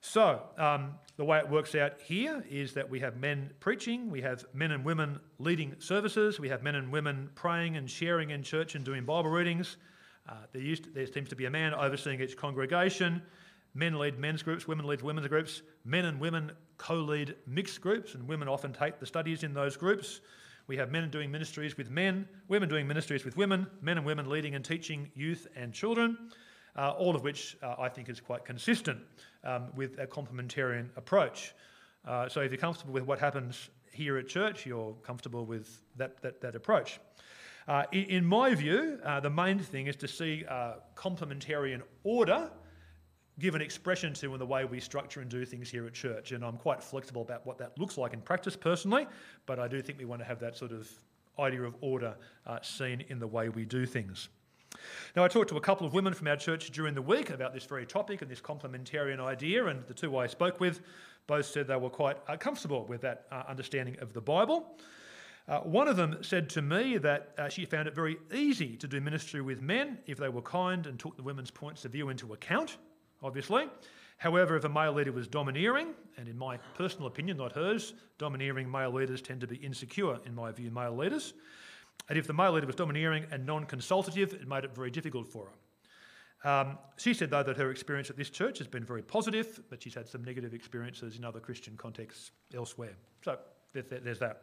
So, 0.00 0.42
um, 0.58 0.94
the 1.16 1.24
way 1.24 1.38
it 1.38 1.48
works 1.48 1.74
out 1.74 2.00
here 2.00 2.44
is 2.48 2.72
that 2.74 2.88
we 2.88 3.00
have 3.00 3.16
men 3.16 3.50
preaching, 3.58 4.10
we 4.10 4.20
have 4.22 4.44
men 4.54 4.70
and 4.70 4.84
women 4.84 5.18
leading 5.38 5.74
services, 5.80 6.38
we 6.38 6.48
have 6.48 6.62
men 6.62 6.76
and 6.76 6.90
women 6.90 7.30
praying 7.34 7.76
and 7.76 7.90
sharing 7.90 8.30
in 8.30 8.42
church 8.42 8.74
and 8.76 8.84
doing 8.84 9.04
Bible 9.04 9.30
readings. 9.30 9.76
Uh, 10.28 10.34
there, 10.52 10.62
to, 10.62 10.90
there 10.90 11.06
seems 11.06 11.28
to 11.28 11.36
be 11.36 11.46
a 11.46 11.50
man 11.50 11.74
overseeing 11.74 12.20
each 12.20 12.36
congregation. 12.36 13.22
Men 13.74 13.98
lead 13.98 14.18
men's 14.18 14.42
groups, 14.42 14.68
women 14.68 14.86
lead 14.86 15.02
women's 15.02 15.28
groups. 15.28 15.62
Men 15.84 16.04
and 16.04 16.20
women 16.20 16.52
co 16.76 16.96
lead 16.96 17.36
mixed 17.46 17.80
groups, 17.80 18.14
and 18.14 18.28
women 18.28 18.48
often 18.48 18.72
take 18.72 18.98
the 18.98 19.06
studies 19.06 19.42
in 19.42 19.54
those 19.54 19.76
groups. 19.76 20.20
We 20.66 20.76
have 20.76 20.90
men 20.90 21.10
doing 21.10 21.30
ministries 21.30 21.76
with 21.76 21.90
men, 21.90 22.28
women 22.48 22.68
doing 22.68 22.86
ministries 22.86 23.24
with 23.24 23.36
women, 23.36 23.66
men 23.80 23.96
and 23.96 24.06
women 24.06 24.28
leading 24.28 24.54
and 24.54 24.64
teaching 24.64 25.10
youth 25.14 25.46
and 25.56 25.72
children, 25.72 26.16
uh, 26.76 26.90
all 26.90 27.16
of 27.16 27.22
which 27.22 27.56
uh, 27.62 27.74
I 27.78 27.88
think 27.88 28.08
is 28.08 28.20
quite 28.20 28.44
consistent 28.44 29.00
um, 29.44 29.68
with 29.74 29.98
a 29.98 30.06
complementarian 30.06 30.88
approach. 30.96 31.54
Uh, 32.06 32.28
so 32.28 32.40
if 32.40 32.50
you're 32.50 32.60
comfortable 32.60 32.92
with 32.92 33.04
what 33.04 33.18
happens 33.18 33.70
here 33.92 34.18
at 34.18 34.28
church, 34.28 34.66
you're 34.66 34.94
comfortable 35.02 35.44
with 35.44 35.82
that, 35.96 36.20
that, 36.22 36.40
that 36.40 36.54
approach. 36.54 37.00
Uh, 37.68 37.84
in, 37.92 38.24
my 38.24 38.54
view, 38.54 38.98
uh, 39.04 39.20
the 39.20 39.30
main 39.30 39.58
thing 39.58 39.86
is 39.86 39.94
to 39.96 40.08
see 40.08 40.44
uh, 40.48 40.74
complementarian 40.96 41.80
order 42.02 42.50
give 43.38 43.54
an 43.54 43.62
expression 43.62 44.12
to 44.14 44.32
in 44.32 44.38
the 44.38 44.46
way 44.46 44.64
we 44.64 44.80
structure 44.80 45.20
and 45.20 45.30
do 45.30 45.44
things 45.44 45.70
here 45.70 45.86
at 45.86 45.94
church. 45.94 46.32
And 46.32 46.44
I'm 46.44 46.56
quite 46.56 46.82
flexible 46.82 47.22
about 47.22 47.46
what 47.46 47.58
that 47.58 47.78
looks 47.78 47.96
like 47.96 48.12
in 48.12 48.20
practice 48.20 48.56
personally, 48.56 49.06
but 49.46 49.58
I 49.58 49.68
do 49.68 49.80
think 49.80 49.98
we 49.98 50.04
want 50.04 50.20
to 50.20 50.26
have 50.26 50.38
that 50.40 50.56
sort 50.56 50.72
of 50.72 50.88
idea 51.38 51.62
of 51.62 51.74
order 51.80 52.14
uh, 52.46 52.58
seen 52.62 53.04
in 53.08 53.18
the 53.18 53.26
way 53.26 53.48
we 53.48 53.64
do 53.64 53.86
things. 53.86 54.28
Now, 55.16 55.24
I 55.24 55.28
talked 55.28 55.50
to 55.50 55.56
a 55.56 55.60
couple 55.60 55.86
of 55.86 55.92
women 55.92 56.14
from 56.14 56.28
our 56.28 56.36
church 56.36 56.70
during 56.70 56.94
the 56.94 57.02
week 57.02 57.30
about 57.30 57.52
this 57.52 57.64
very 57.64 57.84
topic 57.84 58.22
and 58.22 58.30
this 58.30 58.40
complementarian 58.40 59.20
idea, 59.20 59.66
and 59.66 59.86
the 59.86 59.94
two 59.94 60.16
I 60.16 60.26
spoke 60.26 60.60
with 60.60 60.80
both 61.26 61.46
said 61.46 61.68
they 61.68 61.76
were 61.76 61.90
quite 61.90 62.16
uh, 62.26 62.36
comfortable 62.36 62.84
with 62.86 63.00
that 63.02 63.26
uh, 63.30 63.44
understanding 63.48 63.96
of 64.00 64.12
the 64.12 64.20
Bible. 64.20 64.76
Uh, 65.48 65.60
one 65.60 65.88
of 65.88 65.96
them 65.96 66.18
said 66.22 66.48
to 66.50 66.62
me 66.62 66.98
that 66.98 67.32
uh, 67.38 67.48
she 67.48 67.64
found 67.64 67.88
it 67.88 67.94
very 67.94 68.16
easy 68.32 68.76
to 68.76 68.86
do 68.86 69.00
ministry 69.00 69.40
with 69.40 69.60
men 69.60 69.98
if 70.06 70.18
they 70.18 70.28
were 70.28 70.42
kind 70.42 70.86
and 70.86 70.98
took 70.98 71.16
the 71.16 71.22
women's 71.22 71.50
points 71.50 71.84
of 71.84 71.92
view 71.92 72.08
into 72.08 72.32
account 72.32 72.78
obviously. 73.22 73.66
However, 74.18 74.56
if 74.56 74.64
a 74.64 74.68
male 74.68 74.92
leader 74.92 75.10
was 75.10 75.26
domineering, 75.26 75.88
and 76.16 76.28
in 76.28 76.38
my 76.38 76.56
personal 76.76 77.08
opinion, 77.08 77.38
not 77.38 77.52
hers, 77.52 77.94
domineering 78.18 78.70
male 78.70 78.92
leaders 78.92 79.20
tend 79.20 79.40
to 79.40 79.46
be 79.46 79.56
insecure, 79.56 80.18
in 80.24 80.34
my 80.34 80.52
view, 80.52 80.70
male 80.70 80.94
leaders. 80.96 81.34
And 82.08 82.18
if 82.18 82.26
the 82.26 82.32
male 82.32 82.52
leader 82.52 82.66
was 82.66 82.76
domineering 82.76 83.26
and 83.30 83.44
non 83.44 83.64
consultative, 83.64 84.32
it 84.32 84.46
made 84.46 84.64
it 84.64 84.74
very 84.74 84.90
difficult 84.90 85.26
for 85.26 85.46
her. 85.46 85.52
Um, 86.44 86.78
she 86.96 87.14
said, 87.14 87.30
though, 87.30 87.42
that 87.42 87.56
her 87.56 87.70
experience 87.70 88.10
at 88.10 88.16
this 88.16 88.30
church 88.30 88.58
has 88.58 88.66
been 88.66 88.84
very 88.84 89.02
positive, 89.02 89.60
but 89.70 89.82
she's 89.82 89.94
had 89.94 90.08
some 90.08 90.24
negative 90.24 90.54
experiences 90.54 91.16
in 91.16 91.24
other 91.24 91.40
Christian 91.40 91.76
contexts 91.76 92.32
elsewhere. 92.54 92.94
So 93.24 93.38
there's 93.72 94.18
that. 94.18 94.42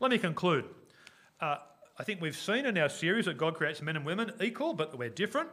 Let 0.00 0.10
me 0.10 0.18
conclude. 0.18 0.64
Uh, 1.40 1.56
I 1.98 2.04
think 2.04 2.20
we've 2.20 2.36
seen 2.36 2.64
in 2.64 2.78
our 2.78 2.88
series 2.88 3.26
that 3.26 3.36
God 3.36 3.54
creates 3.54 3.82
men 3.82 3.96
and 3.96 4.06
women 4.06 4.32
equal, 4.40 4.72
but 4.72 4.90
that 4.90 4.96
we're 4.96 5.08
different. 5.08 5.48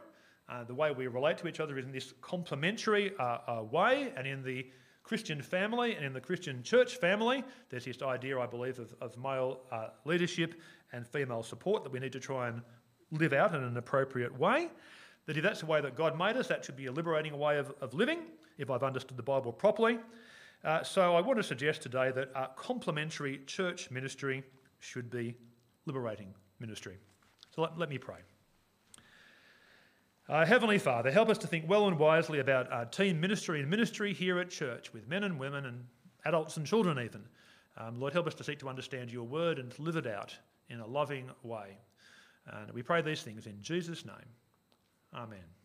Uh, 0.48 0.62
the 0.64 0.74
way 0.74 0.92
we 0.92 1.06
relate 1.08 1.38
to 1.38 1.48
each 1.48 1.60
other 1.60 1.76
is 1.76 1.84
in 1.84 1.92
this 1.92 2.14
complementary 2.20 3.12
uh, 3.18 3.38
uh, 3.48 3.62
way 3.70 4.12
and 4.16 4.26
in 4.26 4.42
the 4.42 4.66
Christian 5.02 5.40
family 5.40 5.94
and 5.94 6.04
in 6.04 6.12
the 6.12 6.20
Christian 6.20 6.62
church 6.62 6.96
family, 6.96 7.44
there's 7.68 7.84
this 7.84 8.02
idea, 8.02 8.38
I 8.38 8.46
believe, 8.46 8.78
of, 8.78 8.94
of 9.00 9.16
male 9.16 9.60
uh, 9.70 9.88
leadership 10.04 10.54
and 10.92 11.06
female 11.06 11.42
support 11.42 11.84
that 11.84 11.92
we 11.92 12.00
need 12.00 12.12
to 12.12 12.20
try 12.20 12.48
and 12.48 12.60
live 13.12 13.32
out 13.32 13.54
in 13.54 13.62
an 13.62 13.76
appropriate 13.76 14.36
way. 14.36 14.68
That 15.26 15.36
if 15.36 15.42
that's 15.42 15.60
the 15.60 15.66
way 15.66 15.80
that 15.80 15.96
God 15.96 16.18
made 16.18 16.36
us, 16.36 16.48
that 16.48 16.64
should 16.64 16.76
be 16.76 16.86
a 16.86 16.92
liberating 16.92 17.36
way 17.38 17.58
of, 17.58 17.72
of 17.80 17.94
living, 17.94 18.20
if 18.58 18.70
I've 18.70 18.82
understood 18.82 19.16
the 19.16 19.22
Bible 19.22 19.52
properly. 19.52 19.98
Uh, 20.64 20.82
so 20.82 21.14
I 21.14 21.20
want 21.20 21.38
to 21.38 21.42
suggest 21.42 21.82
today 21.82 22.10
that 22.12 22.30
uh, 22.34 22.48
complementary 22.56 23.40
church 23.46 23.90
ministry 23.90 24.42
should 24.80 25.10
be 25.10 25.34
liberating 25.86 26.34
ministry. 26.58 26.96
So 27.54 27.62
let, 27.62 27.78
let 27.78 27.88
me 27.88 27.98
pray. 27.98 28.18
Uh, 30.28 30.44
Heavenly 30.44 30.78
Father, 30.78 31.12
help 31.12 31.28
us 31.28 31.38
to 31.38 31.46
think 31.46 31.68
well 31.68 31.86
and 31.86 31.98
wisely 31.98 32.40
about 32.40 32.70
our 32.72 32.84
team 32.84 33.20
ministry 33.20 33.60
and 33.60 33.70
ministry 33.70 34.12
here 34.12 34.40
at 34.40 34.50
church 34.50 34.92
with 34.92 35.06
men 35.06 35.22
and 35.22 35.38
women 35.38 35.66
and 35.66 35.84
adults 36.24 36.56
and 36.56 36.66
children, 36.66 36.98
even. 36.98 37.22
Um, 37.76 38.00
Lord, 38.00 38.12
help 38.12 38.26
us 38.26 38.34
to 38.34 38.44
seek 38.44 38.58
to 38.60 38.68
understand 38.68 39.12
your 39.12 39.24
word 39.24 39.60
and 39.60 39.70
to 39.70 39.82
live 39.82 39.96
it 39.96 40.06
out 40.06 40.36
in 40.68 40.80
a 40.80 40.86
loving 40.86 41.30
way. 41.44 41.78
And 42.46 42.72
we 42.72 42.82
pray 42.82 43.02
these 43.02 43.22
things 43.22 43.46
in 43.46 43.62
Jesus' 43.62 44.04
name. 44.04 44.14
Amen. 45.14 45.55